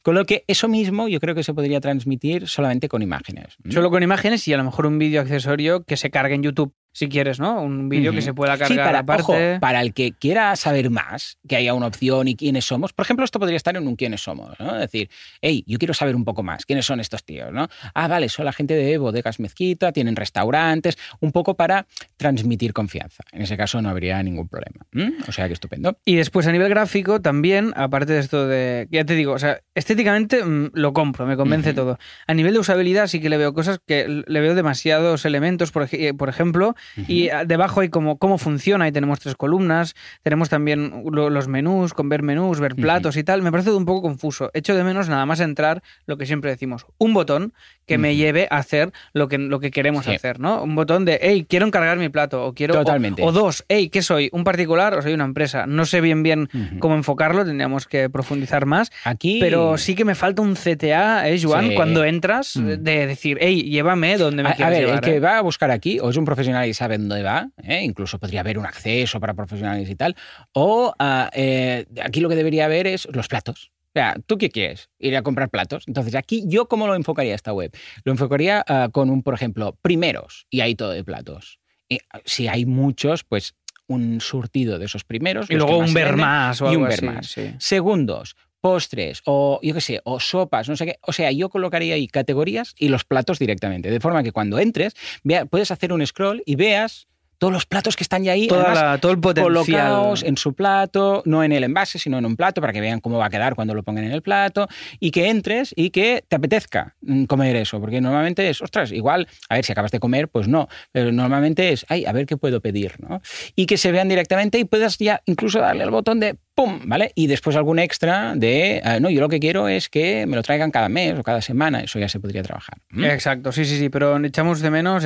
Con 0.03 0.15
lo 0.15 0.25
que 0.25 0.45
eso 0.47 0.69
mismo 0.69 1.09
yo 1.09 1.21
creo 1.21 1.35
que 1.35 1.43
se 1.43 1.55
podría 1.55 1.81
transmitir 1.81 2.49
solamente 2.49 2.89
con 2.89 3.03
imágenes. 3.03 3.57
Solo 3.69 3.91
con 3.91 4.03
imágenes 4.03 4.47
y 4.49 4.53
a 4.53 4.57
lo 4.57 4.65
mejor 4.65 4.87
un 4.87 4.99
vídeo 4.99 5.21
accesorio 5.21 5.85
que 5.85 5.97
se 5.97 6.11
cargue 6.11 6.35
en 6.35 6.43
YouTube 6.43 6.73
si 6.93 7.09
quieres, 7.09 7.39
¿no? 7.39 7.63
Un 7.63 7.89
vídeo 7.89 8.13
que 8.13 8.23
se 8.23 8.35
pueda 8.35 8.55
Sí, 8.57 8.61
cargar 8.61 8.85
para, 8.87 8.99
aparte. 9.01 9.23
ojo, 9.23 9.61
para 9.61 9.81
el 9.83 9.95
que 9.95 10.13
quiera 10.13 10.57
saber 10.57 10.91
más, 10.91 11.39
que 11.47 11.57
haya 11.57 11.75
una 11.75 11.87
opción 11.87 12.27
y 12.29 12.35
quiénes 12.35 12.65
somos. 12.65 12.93
Por 12.93 13.05
ejemplo, 13.05 13.25
esto 13.25 13.39
podría 13.39 13.57
estar 13.57 13.77
en 13.77 13.87
un 13.87 13.95
quiénes 13.95 14.23
somos, 14.23 14.59
¿no? 14.59 14.75
Es 14.75 14.81
decir, 14.81 15.09
hey, 15.41 15.63
yo 15.67 15.79
quiero 15.79 15.95
saber 15.95 16.17
un 16.17 16.25
poco 16.25 16.43
más, 16.43 16.67
quiénes 16.67 16.87
son 16.87 16.99
estos 16.99 17.25
tíos, 17.25 17.53
¿no? 17.53 17.69
Ah, 17.95 18.09
vale, 18.09 18.29
son 18.29 18.45
la 18.47 18.53
gente 18.53 18.75
de 18.75 18.99
bodegas 18.99 19.39
mezquita, 19.39 19.93
tienen 19.93 20.17
restaurantes, 20.17 20.99
un 21.21 21.31
poco 21.33 21.55
para 21.55 21.87
transmitir 22.17 22.73
confianza. 22.73 23.23
En 23.33 23.43
ese 23.43 23.57
caso 23.57 23.81
no 23.81 23.89
habría 23.91 24.21
ningún 24.23 24.49
problema. 24.49 24.85
¿Mm? 24.93 25.23
O 25.29 25.33
sea 25.33 25.47
que 25.47 25.53
estupendo. 25.53 25.99
Y 26.05 26.17
después 26.17 26.47
a 26.47 26.53
nivel 26.53 26.69
gráfico 26.69 27.21
también, 27.21 27.73
aparte 27.77 28.13
de 28.15 28.19
esto 28.21 28.47
de, 28.49 28.89
ya 28.91 29.05
te 29.05 29.15
digo, 29.15 29.33
o 29.33 29.39
sea, 29.39 29.61
estéticamente 29.75 30.45
mm, 30.45 30.71
lo 30.75 30.93
compro, 30.93 31.27
me 31.27 31.37
convence 31.37 31.75
todo. 31.75 31.99
A 32.27 32.35
nivel 32.35 32.55
de 32.55 32.59
usabilidad 32.59 33.07
sí 33.07 33.21
que 33.21 33.29
le 33.29 33.37
veo 33.37 33.55
cosas 33.55 33.79
que 33.87 34.07
le 34.27 34.41
veo 34.41 34.55
demasiados 34.55 35.25
elementos, 35.25 35.71
por, 35.71 35.89
por 36.17 36.29
ejemplo, 36.29 36.75
y 37.07 37.29
ah, 37.31 37.45
debajo 37.45 37.81
hay 37.81 37.89
como 37.89 38.19
cómo 38.19 38.39
funciona, 38.39 38.85
ahí 38.87 38.93
tenemos 38.93 39.21
tres 39.21 39.35
columnas, 39.35 39.95
tenemos 40.23 40.49
también 40.49 41.03
lo- 41.11 41.31
los 41.31 41.49
menús, 41.49 41.95
con 41.95 42.09
ver 42.09 42.23
menús, 42.23 42.61
ver 42.61 42.75
platos 42.77 43.17
y 43.17 43.25
tal, 43.25 43.43
me 43.43 43.51
parece 43.51 43.71
un 43.73 43.85
poco 43.85 44.03
confuso. 44.03 44.51
Echo 44.55 44.75
de 44.75 44.85
menos 44.85 45.09
nada 45.09 45.27
más 45.27 45.41
entrar 45.41 45.83
lo 46.07 46.17
que 46.19 46.27
siempre 46.27 46.51
decimos, 46.51 46.87
un 46.99 47.15
botón 47.15 47.53
que 47.87 47.97
me 47.99 48.17
lleve 48.17 48.49
a 48.51 48.59
hacer 48.59 48.93
lo 49.15 49.29
que, 49.29 49.39
lo 49.39 49.61
que 49.61 49.71
queremos 49.71 50.05
Sí. 50.05 50.15
hacer, 50.15 50.41
¿no? 50.41 50.63
Un 50.63 50.75
botón 50.75 51.05
de, 51.07 51.19
hey, 51.23 51.47
quiero 51.49 51.67
encargar 51.67 51.97
mi 51.99 52.11
plato, 52.11 52.45
o 52.45 52.53
quiero... 52.53 52.75
o- 52.75 52.79
Totalmente. 52.79 53.23
O, 53.23 53.33
dos, 53.33 53.65
hey, 53.69 53.89
¿qué 53.89 54.03
soy? 54.03 54.29
¿Un 54.33 54.45
particular 54.45 54.93
o 54.95 55.01
soy 55.03 55.15
una 55.15 55.25
empresa? 55.25 55.67
No 55.67 55.87
sé 55.87 56.01
bien 56.03 56.23
bien 56.23 56.49
cómo 56.81 56.95
enfocarlo, 56.95 57.45
tendríamos 57.47 57.87
que 57.87 58.11
profundizar 58.11 58.67
más. 58.67 58.91
Aquí. 59.05 59.39
Pero 59.41 59.79
sí 59.79 59.95
que 59.95 60.05
me 60.05 60.15
falta 60.15 60.43
un 60.43 60.55
CTA, 60.55 61.29
¿eh, 61.31 61.41
Joan? 61.43 61.69
Sí. 61.71 61.75
Cuando 61.75 62.05
entras, 62.05 62.57
Mm. 62.57 62.67
de 62.83 63.07
decir, 63.07 63.39
hey, 63.41 63.63
llévame 63.63 64.19
donde 64.19 64.43
me 64.43 64.51
A, 64.51 64.53
a 64.53 64.57
quieres 64.57 64.73
ver, 64.75 64.81
llevar. 64.87 64.95
el 64.97 65.11
que 65.11 65.17
¿eh? 65.17 65.21
va 65.21 65.39
a 65.39 65.41
buscar 65.43 65.71
aquí 65.71 65.99
o 66.01 66.11
es 66.11 66.17
un 66.19 66.25
profesional 66.27 66.68
y 66.69 66.75
sabe 66.75 66.99
dónde 66.99 67.23
va, 67.23 67.51
¿eh? 67.63 67.83
incluso 67.83 68.19
podría 68.19 68.41
haber 68.41 68.59
un 68.59 68.67
acceso 68.67 69.21
para 69.21 69.35
profesionales 69.35 69.89
y 69.89 69.95
tal, 69.95 70.17
o 70.53 70.95
ah, 70.99 71.31
eh, 71.33 71.87
aquí 72.03 72.21
lo 72.21 72.29
que 72.29 72.37
debería 72.37 72.67
haber 72.67 72.87
es 72.87 73.09
los 73.13 73.29
platos. 73.29 73.73
O 73.89 73.91
sea, 73.95 74.17
¿tú 74.27 74.37
qué 74.37 74.51
quieres? 74.51 74.91
Ir 74.99 75.17
a 75.17 75.23
comprar 75.23 75.49
platos. 75.49 75.85
Entonces, 75.87 76.15
aquí 76.15 76.45
yo 76.47 76.69
cómo 76.69 76.87
lo 76.87 76.95
enfocaría 76.95 77.35
esta 77.35 77.53
web? 77.53 77.75
Lo 78.05 78.13
enfocaría 78.13 78.63
ah, 78.69 78.91
con 78.93 79.11
un, 79.11 79.23
por 79.23 79.35
ejemplo, 79.35 79.77
primeros 79.81 80.47
y 80.51 80.61
ahí 80.61 80.75
todo 80.75 80.91
de 80.91 81.05
platos. 81.05 81.59
Y, 81.89 81.99
ah, 82.13 82.21
si 82.25 82.49
hay 82.49 82.67
muchos, 82.67 83.25
pues 83.25 83.55
un 83.87 84.21
surtido 84.21 84.79
de 84.79 84.85
esos 84.85 85.05
primeros. 85.05 85.51
Y 85.51 85.55
luego 85.55 85.79
un 85.79 85.95
ver 85.95 86.17
más 86.17 86.61
o 86.61 86.69
algo 86.69 86.83
un 86.83 86.89
ver 86.89 86.99
así, 86.99 87.07
más. 87.07 87.27
sí. 87.27 87.55
Segundos, 87.59 88.37
postres 88.61 89.23
o 89.25 89.61
yo 89.63 89.75
qué 89.75 89.81
sé, 89.81 90.01
o 90.05 90.21
sopas, 90.21 90.69
no 90.69 90.77
sé 90.77 90.87
qué. 90.87 90.99
O 91.03 91.13
sea, 91.13 91.31
yo 91.33 91.49
colocaría 91.49 91.95
ahí 91.95 92.09
categorías 92.09 92.75
y 92.79 92.89
los 92.89 93.05
platos 93.05 93.39
directamente, 93.39 93.91
de 93.91 94.01
forma 94.01 94.23
que 94.23 94.33
cuando 94.33 94.59
entres 94.59 94.95
vea, 95.23 95.47
puedes 95.47 95.71
hacer 95.71 95.93
un 95.93 96.05
scroll 96.07 96.43
y 96.47 96.57
veas 96.57 97.07
todos 97.41 97.53
los 97.53 97.67
platos 97.67 97.95
que 97.95 98.03
están 98.03 98.25
ya 98.25 98.33
ahí, 98.33 98.49
Toda 98.49 98.63
además, 98.73 98.83
la- 98.83 98.99
todo 98.99 99.13
el 99.13 99.21
potencial. 99.21 99.45
colocados 99.55 100.25
en 100.25 100.37
su 100.37 100.55
plato, 100.55 101.23
no 101.25 101.45
en 101.45 101.53
el 101.53 101.63
envase, 101.63 102.01
sino 102.01 102.19
en 102.19 102.27
un 102.27 102.35
plato, 102.35 102.61
para 102.61 102.73
que 102.73 102.81
vean 102.81 102.99
cómo 102.99 103.17
va 103.17 103.27
a 103.27 103.31
quedar 103.31 103.55
cuando 103.55 103.75
lo 103.75 103.85
pongan 103.85 104.03
en 104.03 104.11
el 104.11 104.23
plato, 104.23 104.67
y 104.99 105.13
que 105.13 105.29
entres 105.29 105.73
y 105.77 105.91
que 105.91 106.25
te 106.27 106.35
apetezca 106.35 106.97
mm, 107.01 107.27
comer 107.27 107.55
eso, 107.55 107.81
porque 107.81 108.01
normalmente 108.01 108.51
es, 108.51 108.61
ostras, 108.61 108.91
igual, 108.91 109.29
a 109.49 109.55
ver, 109.55 109.65
si 109.65 109.71
acabas 109.71 109.93
de 109.93 110.01
comer, 110.01 110.27
pues 110.29 110.49
no, 110.49 110.67
pero 110.91 111.13
normalmente 111.13 111.71
es, 111.73 111.87
ay, 111.89 112.07
a 112.07 112.13
ver 112.13 112.27
qué 112.27 112.37
puedo 112.37 112.61
pedir, 112.61 112.95
¿no? 112.99 113.23
Y 113.55 113.67
que 113.67 113.77
se 113.77 113.93
vean 113.93 114.09
directamente 114.09 114.59
y 114.59 114.65
puedas 114.65 114.99
ya 114.99 115.23
incluso 115.25 115.61
darle 115.61 115.85
al 115.85 115.93
botón 115.93 116.19
de 116.19 116.37
¡pum! 116.59 116.81
¿Vale? 116.87 117.13
Y 117.15 117.29
después 117.29 117.55
algún 117.55 117.79
extra 117.79 118.33
de, 118.35 118.81
ah, 118.85 118.99
no, 118.99 119.11
yo 119.11 119.21
lo 119.21 119.29
que 119.29 119.39
quiero 119.39 119.69
es 119.69 119.89
que 119.89 120.27
me 120.27 120.35
lo 120.35 120.43
traigan 120.43 120.73
cada 120.73 120.89
mes 120.89 121.17
o 121.17 121.23
cada 121.23 121.41
semana, 121.41 121.83
eso 121.83 122.01
ya 122.01 122.09
se 122.09 122.19
podría 122.19 122.43
trabajar. 122.43 122.79
¿Mm? 122.91 123.05
Exacto, 123.05 123.53
sí, 123.53 123.65
sí, 123.65 123.79
sí, 123.79 123.89
pero 123.91 124.17
echamos 124.25 124.61
de 124.61 124.69
menos 124.73 125.05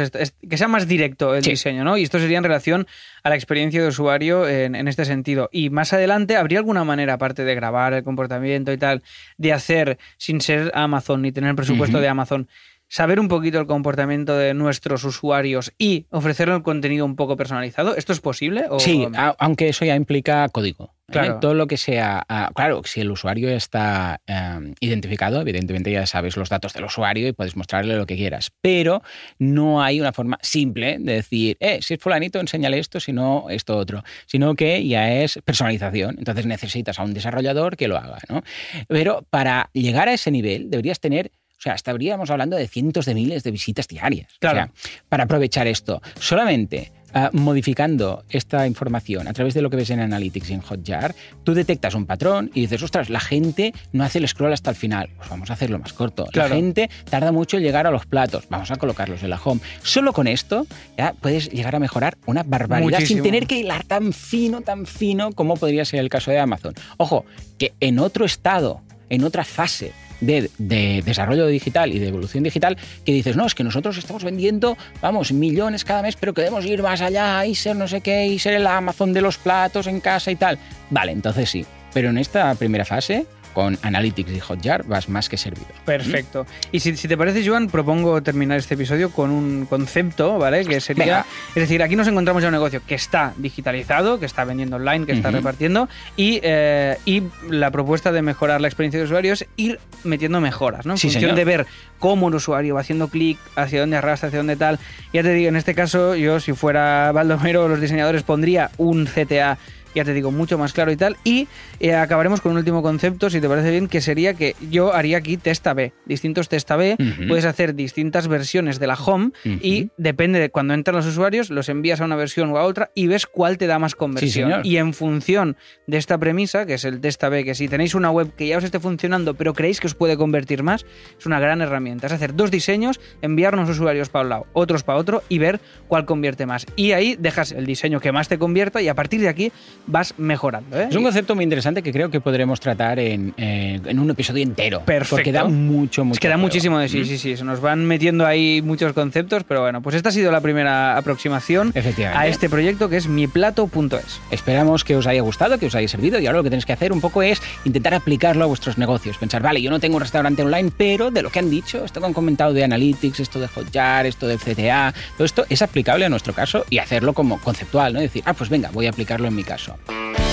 que 0.48 0.56
sea 0.56 0.68
más 0.68 0.88
directo 0.88 1.34
el 1.34 1.44
Sí. 1.44 1.50
diseño, 1.50 1.84
¿no? 1.84 1.98
Y 1.98 2.04
esto 2.04 2.18
sería 2.18 2.38
en 2.38 2.44
relación 2.44 2.86
a 3.22 3.28
la 3.28 3.34
experiencia 3.34 3.82
de 3.82 3.88
usuario 3.88 4.48
en, 4.48 4.74
en 4.74 4.88
este 4.88 5.04
sentido. 5.04 5.50
Y 5.52 5.68
más 5.68 5.92
adelante, 5.92 6.36
¿habría 6.36 6.58
alguna 6.58 6.84
manera, 6.84 7.12
aparte 7.12 7.44
de 7.44 7.54
grabar 7.54 7.92
el 7.92 8.02
comportamiento 8.02 8.72
y 8.72 8.78
tal, 8.78 9.02
de 9.36 9.52
hacer, 9.52 9.98
sin 10.16 10.40
ser 10.40 10.70
Amazon 10.74 11.20
ni 11.20 11.32
tener 11.32 11.50
el 11.50 11.56
presupuesto 11.56 12.00
de 12.00 12.08
Amazon, 12.08 12.48
saber 12.92 13.18
un 13.20 13.28
poquito 13.28 13.58
el 13.58 13.66
comportamiento 13.66 14.36
de 14.36 14.52
nuestros 14.52 15.02
usuarios 15.04 15.72
y 15.78 16.04
ofrecerle 16.10 16.54
el 16.56 16.62
contenido 16.62 17.06
un 17.06 17.16
poco 17.16 17.36
personalizado? 17.38 17.96
¿Esto 17.96 18.12
es 18.12 18.20
posible? 18.20 18.64
O... 18.68 18.78
Sí, 18.78 19.08
a- 19.14 19.34
aunque 19.38 19.70
eso 19.70 19.86
ya 19.86 19.96
implica 19.96 20.46
código. 20.50 20.84
¿eh? 21.08 21.12
Claro. 21.12 21.40
Todo 21.40 21.54
lo 21.54 21.66
que 21.66 21.76
sea. 21.78 22.22
ah, 22.28 22.50
claro, 22.54 22.82
si 22.84 23.00
el 23.00 23.10
usuario 23.10 23.48
está 23.50 24.20
eh, 24.26 24.74
identificado, 24.80 25.40
evidentemente 25.40 25.90
ya 25.90 26.06
sabes 26.06 26.36
los 26.36 26.48
datos 26.50 26.72
del 26.74 26.84
usuario 26.84 27.28
y 27.28 27.32
puedes 27.32 27.56
mostrarle 27.56 27.96
lo 27.96 28.04
que 28.06 28.16
quieras. 28.16 28.50
Pero 28.60 29.02
no 29.38 29.82
hay 29.82 30.00
una 30.00 30.12
forma 30.12 30.38
simple 30.42 30.98
de 31.00 31.14
decir, 31.14 31.56
eh, 31.60 31.80
si 31.82 31.94
es 31.94 32.00
fulanito, 32.00 32.40
enséñale 32.40 32.78
esto, 32.78 33.00
si 33.00 33.12
no, 33.12 33.46
esto 33.50 33.76
otro. 33.76 34.02
Sino 34.26 34.54
que 34.54 34.86
ya 34.86 35.12
es 35.12 35.38
personalización. 35.44 36.16
Entonces 36.18 36.44
necesitas 36.46 36.98
a 36.98 37.02
un 37.04 37.14
desarrollador 37.14 37.76
que 37.76 37.88
lo 37.88 37.96
haga. 37.96 38.18
¿no? 38.28 38.42
Pero 38.88 39.24
para 39.30 39.70
llegar 39.72 40.08
a 40.08 40.14
ese 40.14 40.30
nivel 40.30 40.68
deberías 40.70 41.00
tener. 41.00 41.30
O 41.62 41.64
sea, 41.64 41.74
estaríamos 41.74 42.28
hablando 42.28 42.56
de 42.56 42.66
cientos 42.66 43.06
de 43.06 43.14
miles 43.14 43.44
de 43.44 43.52
visitas 43.52 43.86
diarias. 43.86 44.32
Claro. 44.40 44.62
O 44.62 44.62
sea, 44.64 44.70
para 45.08 45.24
aprovechar 45.24 45.68
esto, 45.68 46.02
solamente 46.18 46.90
ah, 47.14 47.30
modificando 47.32 48.24
esta 48.30 48.66
información 48.66 49.28
a 49.28 49.32
través 49.32 49.54
de 49.54 49.62
lo 49.62 49.70
que 49.70 49.76
ves 49.76 49.90
en 49.90 50.00
Analytics 50.00 50.50
y 50.50 50.54
en 50.54 50.60
Hotjar, 50.60 51.14
tú 51.44 51.54
detectas 51.54 51.94
un 51.94 52.04
patrón 52.04 52.50
y 52.52 52.62
dices, 52.62 52.82
ostras, 52.82 53.10
la 53.10 53.20
gente 53.20 53.72
no 53.92 54.02
hace 54.02 54.18
el 54.18 54.26
scroll 54.26 54.52
hasta 54.52 54.70
el 54.70 54.76
final. 54.76 55.10
Pues 55.16 55.30
vamos 55.30 55.50
a 55.50 55.52
hacerlo 55.52 55.78
más 55.78 55.92
corto. 55.92 56.26
Claro. 56.32 56.48
La 56.48 56.56
gente 56.56 56.90
tarda 57.08 57.30
mucho 57.30 57.58
en 57.58 57.62
llegar 57.62 57.86
a 57.86 57.92
los 57.92 58.06
platos. 58.06 58.48
Vamos 58.48 58.72
a 58.72 58.74
colocarlos 58.74 59.22
en 59.22 59.30
la 59.30 59.40
home. 59.40 59.60
Solo 59.84 60.12
con 60.12 60.26
esto 60.26 60.66
ya 60.98 61.12
puedes 61.12 61.48
llegar 61.48 61.76
a 61.76 61.78
mejorar 61.78 62.18
una 62.26 62.42
barbaridad 62.42 62.98
Muchísimo. 62.98 63.22
sin 63.22 63.22
tener 63.22 63.46
que 63.46 63.58
hilar 63.60 63.84
tan 63.84 64.12
fino, 64.12 64.62
tan 64.62 64.84
fino 64.84 65.30
como 65.30 65.56
podría 65.56 65.84
ser 65.84 66.00
el 66.00 66.08
caso 66.08 66.32
de 66.32 66.40
Amazon. 66.40 66.74
Ojo, 66.96 67.24
que 67.56 67.72
en 67.78 68.00
otro 68.00 68.24
estado, 68.24 68.80
en 69.10 69.22
otra 69.22 69.44
fase 69.44 69.92
de, 70.22 70.50
de 70.56 71.02
desarrollo 71.04 71.46
digital 71.46 71.92
y 71.92 71.98
de 71.98 72.08
evolución 72.08 72.44
digital, 72.44 72.78
que 73.04 73.12
dices, 73.12 73.36
no, 73.36 73.44
es 73.44 73.54
que 73.54 73.64
nosotros 73.64 73.98
estamos 73.98 74.24
vendiendo, 74.24 74.78
vamos, 75.02 75.32
millones 75.32 75.84
cada 75.84 76.02
mes, 76.02 76.16
pero 76.16 76.32
queremos 76.32 76.64
ir 76.64 76.82
más 76.82 77.02
allá 77.02 77.44
y 77.44 77.54
ser 77.54 77.76
no 77.76 77.86
sé 77.86 78.00
qué, 78.00 78.26
y 78.26 78.38
ser 78.38 78.54
el 78.54 78.66
Amazon 78.66 79.12
de 79.12 79.20
los 79.20 79.36
platos 79.36 79.86
en 79.86 80.00
casa 80.00 80.30
y 80.30 80.36
tal. 80.36 80.58
Vale, 80.90 81.12
entonces 81.12 81.50
sí. 81.50 81.66
Pero 81.92 82.08
en 82.08 82.18
esta 82.18 82.54
primera 82.54 82.84
fase, 82.84 83.26
con 83.52 83.78
Analytics 83.82 84.30
y 84.32 84.40
Hotjar, 84.40 84.84
vas 84.84 85.08
más 85.08 85.28
que 85.28 85.36
servido. 85.36 85.66
Perfecto. 85.84 86.46
Y 86.70 86.80
si, 86.80 86.96
si 86.96 87.08
te 87.08 87.16
parece, 87.16 87.46
Joan, 87.46 87.68
propongo 87.68 88.22
terminar 88.22 88.58
este 88.58 88.74
episodio 88.74 89.10
con 89.10 89.30
un 89.30 89.66
concepto, 89.66 90.38
¿vale? 90.38 90.64
Que 90.64 90.80
sería. 90.80 91.04
Venga. 91.04 91.26
Es 91.50 91.54
decir, 91.62 91.82
aquí 91.82 91.96
nos 91.96 92.08
encontramos 92.08 92.42
ya 92.42 92.48
un 92.48 92.52
negocio 92.54 92.80
que 92.86 92.94
está 92.94 93.34
digitalizado, 93.36 94.18
que 94.18 94.26
está 94.26 94.44
vendiendo 94.44 94.76
online, 94.76 95.06
que 95.06 95.12
está 95.12 95.30
repartiendo, 95.30 95.88
y, 96.16 96.40
eh, 96.42 96.96
y 97.04 97.22
la 97.48 97.70
propuesta 97.70 98.12
de 98.12 98.22
mejorar 98.22 98.60
la 98.60 98.68
experiencia 98.68 98.98
de 98.98 99.04
usuario 99.06 99.32
es 99.32 99.46
ir 99.56 99.78
metiendo 100.04 100.40
mejoras, 100.40 100.86
¿no? 100.86 100.94
En 100.94 100.98
Sí, 100.98 101.08
función 101.08 101.22
señor. 101.22 101.36
de 101.36 101.44
ver 101.44 101.66
cómo 101.98 102.28
el 102.28 102.34
usuario 102.34 102.74
va 102.74 102.80
haciendo 102.80 103.08
clic, 103.08 103.38
hacia 103.56 103.80
dónde 103.80 103.96
arrastra, 103.96 104.28
hacia 104.28 104.38
dónde 104.38 104.56
tal. 104.56 104.78
Ya 105.12 105.22
te 105.22 105.32
digo, 105.32 105.48
en 105.48 105.56
este 105.56 105.74
caso, 105.74 106.14
yo, 106.16 106.40
si 106.40 106.52
fuera 106.52 107.12
Baldomero, 107.12 107.68
los 107.68 107.80
diseñadores 107.80 108.22
pondría 108.22 108.70
un 108.78 109.06
CTA 109.06 109.58
ya 109.94 110.04
te 110.04 110.12
digo, 110.14 110.30
mucho 110.30 110.58
más 110.58 110.72
claro 110.72 110.92
y 110.92 110.96
tal. 110.96 111.16
Y 111.24 111.48
eh, 111.80 111.94
acabaremos 111.94 112.40
con 112.40 112.52
un 112.52 112.58
último 112.58 112.82
concepto, 112.82 113.30
si 113.30 113.40
te 113.40 113.48
parece 113.48 113.70
bien, 113.70 113.88
que 113.88 114.00
sería 114.00 114.34
que 114.34 114.54
yo 114.70 114.92
haría 114.94 115.18
aquí 115.18 115.36
test 115.36 115.66
A-B, 115.66 115.92
distintos 116.06 116.48
test 116.48 116.70
A-B, 116.70 116.96
Ujú. 116.98 117.28
puedes 117.28 117.44
hacer 117.44 117.74
distintas 117.74 118.28
versiones 118.28 118.78
de 118.78 118.86
la 118.86 118.94
home 118.94 119.30
y 119.44 119.90
depende 119.96 120.38
de 120.40 120.50
cuando 120.50 120.74
entran 120.74 120.96
los 120.96 121.06
usuarios, 121.06 121.50
los 121.50 121.68
envías 121.68 122.00
a 122.00 122.04
una 122.04 122.16
versión 122.16 122.50
o 122.50 122.58
a 122.58 122.64
otra 122.64 122.90
y 122.94 123.06
ves 123.06 123.26
cuál 123.26 123.58
te 123.58 123.66
da 123.66 123.78
más 123.78 123.94
conversión. 123.94 124.60
y 124.64 124.76
en 124.76 124.94
función 124.94 125.56
de 125.86 125.96
esta 125.98 126.18
premisa, 126.18 126.66
que 126.66 126.74
es 126.74 126.84
el 126.84 127.00
test 127.00 127.22
A-B, 127.24 127.44
que 127.44 127.54
si 127.54 127.68
tenéis 127.68 127.94
una 127.94 128.10
web 128.10 128.32
que 128.36 128.46
ya 128.46 128.58
os 128.58 128.64
esté 128.64 128.80
funcionando, 128.80 129.34
pero 129.34 129.54
creéis 129.54 129.80
que 129.80 129.86
os 129.86 129.94
puede 129.94 130.16
convertir 130.16 130.62
más, 130.62 130.84
es 131.18 131.26
una 131.26 131.40
gran 131.40 131.60
herramienta. 131.60 132.06
Es 132.06 132.12
hacer 132.12 132.34
dos 132.34 132.50
diseños, 132.50 133.00
enviar 133.22 133.54
unos 133.54 133.68
usuarios 133.70 134.08
para 134.08 134.22
un 134.24 134.28
lado, 134.30 134.46
otros 134.52 134.82
para 134.82 134.98
otro 134.98 135.22
y 135.28 135.38
ver 135.38 135.60
cuál 135.88 136.04
convierte 136.04 136.46
más. 136.46 136.66
Y 136.76 136.92
ahí 136.92 137.16
dejas 137.18 137.52
el 137.52 137.66
diseño 137.66 138.00
que 138.00 138.12
más 138.12 138.28
te 138.28 138.38
convierta 138.38 138.80
y 138.82 138.88
a 138.88 138.94
partir 138.94 139.20
de 139.20 139.28
aquí 139.28 139.52
vas 139.86 140.14
mejorando. 140.18 140.78
¿eh? 140.78 140.86
Es 140.90 140.96
un 140.96 141.02
concepto 141.02 141.34
muy 141.34 141.44
interesante 141.44 141.82
que 141.82 141.92
creo 141.92 142.10
que 142.10 142.20
podremos 142.20 142.60
tratar 142.60 142.98
en, 142.98 143.34
eh, 143.36 143.80
en 143.84 143.98
un 143.98 144.10
episodio 144.10 144.42
entero. 144.42 144.82
Perfecto. 144.84 145.16
Porque 145.16 145.32
da 145.32 145.44
mucho, 145.44 146.04
mucho. 146.04 146.14
Es 146.14 146.20
que 146.20 146.28
da 146.28 146.34
juego. 146.34 146.46
muchísimo 146.46 146.78
de 146.78 146.88
sí, 146.88 147.00
¿Mm? 147.00 147.04
sí, 147.04 147.18
sí. 147.18 147.36
Se 147.36 147.44
nos 147.44 147.60
van 147.60 147.84
metiendo 147.84 148.26
ahí 148.26 148.62
muchos 148.62 148.92
conceptos, 148.92 149.44
pero 149.44 149.62
bueno, 149.62 149.82
pues 149.82 149.96
esta 149.96 150.10
ha 150.10 150.12
sido 150.12 150.30
la 150.32 150.40
primera 150.40 150.96
aproximación 150.96 151.72
a 152.14 152.26
este 152.26 152.48
proyecto 152.48 152.88
que 152.88 152.96
es 152.96 153.08
miplato.es. 153.08 154.20
Esperamos 154.30 154.84
que 154.84 154.96
os 154.96 155.06
haya 155.06 155.22
gustado, 155.22 155.58
que 155.58 155.66
os 155.66 155.74
haya 155.74 155.88
servido 155.88 156.18
y 156.20 156.26
ahora 156.26 156.38
lo 156.38 156.44
que 156.44 156.50
tenéis 156.50 156.66
que 156.66 156.72
hacer 156.72 156.92
un 156.92 157.00
poco 157.00 157.22
es 157.22 157.42
intentar 157.64 157.94
aplicarlo 157.94 158.44
a 158.44 158.46
vuestros 158.46 158.78
negocios. 158.78 159.18
Pensar, 159.18 159.42
vale, 159.42 159.60
yo 159.60 159.70
no 159.70 159.80
tengo 159.80 159.96
un 159.96 160.02
restaurante 160.02 160.42
online, 160.42 160.70
pero 160.76 161.10
de 161.10 161.22
lo 161.22 161.30
que 161.30 161.38
han 161.38 161.50
dicho, 161.50 161.84
esto 161.84 162.00
que 162.00 162.06
han 162.06 162.12
comentado 162.12 162.52
de 162.52 162.64
Analytics, 162.64 163.20
esto 163.20 163.40
de 163.40 163.48
Hotjar, 163.48 164.06
esto 164.06 164.26
del 164.26 164.38
CTA, 164.38 164.94
todo 165.16 165.24
esto 165.24 165.44
es 165.48 165.62
aplicable 165.62 166.04
a 166.04 166.08
nuestro 166.08 166.32
caso 166.32 166.64
y 166.70 166.78
hacerlo 166.78 167.12
como 167.12 167.38
conceptual, 167.40 167.94
¿no? 167.94 168.00
Decir, 168.00 168.22
ah, 168.26 168.34
pues 168.34 168.50
venga, 168.50 168.70
voy 168.72 168.86
a 168.86 168.90
aplicarlo 168.90 169.28
en 169.28 169.34
mi 169.34 169.44
caso. 169.44 169.71
Tchau. 169.86 170.31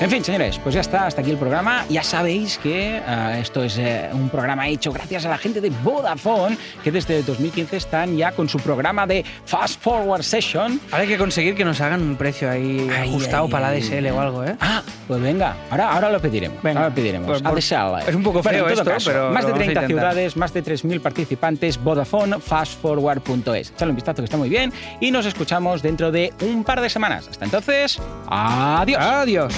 En 0.00 0.08
fin, 0.08 0.22
señores, 0.22 0.60
pues 0.60 0.76
ya 0.76 0.80
está, 0.80 1.06
hasta 1.06 1.22
aquí 1.22 1.32
el 1.32 1.38
programa. 1.38 1.84
Ya 1.90 2.04
sabéis 2.04 2.56
que 2.58 3.02
eh, 3.04 3.38
esto 3.40 3.64
es 3.64 3.78
eh, 3.78 4.08
un 4.12 4.28
programa 4.28 4.68
hecho 4.68 4.92
gracias 4.92 5.26
a 5.26 5.28
la 5.28 5.38
gente 5.38 5.60
de 5.60 5.70
Vodafone, 5.70 6.56
que 6.84 6.92
desde 6.92 7.20
2015 7.24 7.76
están 7.76 8.16
ya 8.16 8.30
con 8.30 8.48
su 8.48 8.58
programa 8.60 9.08
de 9.08 9.24
Fast 9.44 9.82
Forward 9.82 10.22
Session. 10.22 10.80
Ahora 10.92 11.02
hay 11.02 11.08
que 11.08 11.18
conseguir 11.18 11.56
que 11.56 11.64
nos 11.64 11.80
hagan 11.80 12.00
un 12.02 12.14
precio 12.14 12.48
ahí 12.48 12.88
Ay, 12.96 13.08
ajustado 13.08 13.48
para 13.48 13.72
la. 13.72 13.78
DSL 13.78 14.06
o 14.12 14.20
algo, 14.20 14.44
¿eh? 14.44 14.54
Ah, 14.60 14.82
pues 15.08 15.20
venga, 15.20 15.56
ahora, 15.68 15.90
ahora 15.90 16.10
lo 16.12 16.20
pediremos. 16.20 16.62
Venga. 16.62 16.78
ahora 16.78 16.90
lo 16.90 16.94
pediremos. 16.94 17.26
Pues, 17.26 17.44
A 17.44 17.50
pues, 17.50 17.72
es 18.08 18.14
un 18.14 18.22
poco 18.22 18.40
feo 18.40 18.68
esto, 18.68 18.84
caso, 18.84 19.10
pero 19.10 19.30
Más 19.32 19.44
de 19.44 19.48
lo 19.50 19.54
vamos 19.54 19.62
a 19.62 19.64
30 19.64 19.64
intentar. 19.64 19.86
ciudades, 19.86 20.36
más 20.36 20.52
de 20.54 20.62
3.000 20.62 21.00
participantes, 21.00 21.82
Vodafone, 21.82 22.38
fastforward.es. 22.38 23.70
Echadle 23.70 23.90
un 23.90 23.96
vistazo 23.96 24.22
que 24.22 24.26
está 24.26 24.36
muy 24.36 24.48
bien 24.48 24.72
y 25.00 25.10
nos 25.10 25.26
escuchamos 25.26 25.82
dentro 25.82 26.12
de 26.12 26.32
un 26.42 26.62
par 26.62 26.80
de 26.80 26.88
semanas. 26.88 27.26
Hasta 27.28 27.44
entonces, 27.44 28.00
adiós. 28.28 29.02
Adiós. 29.02 29.54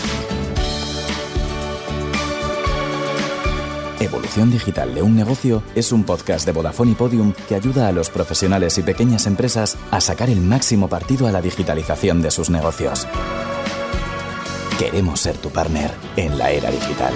Evolución 4.00 4.50
Digital 4.50 4.94
de 4.94 5.02
un 5.02 5.14
Negocio 5.14 5.62
es 5.74 5.92
un 5.92 6.04
podcast 6.04 6.46
de 6.46 6.52
Vodafone 6.52 6.92
y 6.92 6.94
Podium 6.94 7.34
que 7.48 7.54
ayuda 7.54 7.86
a 7.86 7.92
los 7.92 8.08
profesionales 8.08 8.78
y 8.78 8.82
pequeñas 8.82 9.26
empresas 9.26 9.76
a 9.90 10.00
sacar 10.00 10.30
el 10.30 10.40
máximo 10.40 10.88
partido 10.88 11.26
a 11.26 11.32
la 11.32 11.42
digitalización 11.42 12.22
de 12.22 12.30
sus 12.30 12.48
negocios. 12.48 13.06
Queremos 14.78 15.20
ser 15.20 15.36
tu 15.36 15.50
partner 15.50 15.90
en 16.16 16.38
la 16.38 16.50
era 16.50 16.70
digital. 16.70 17.12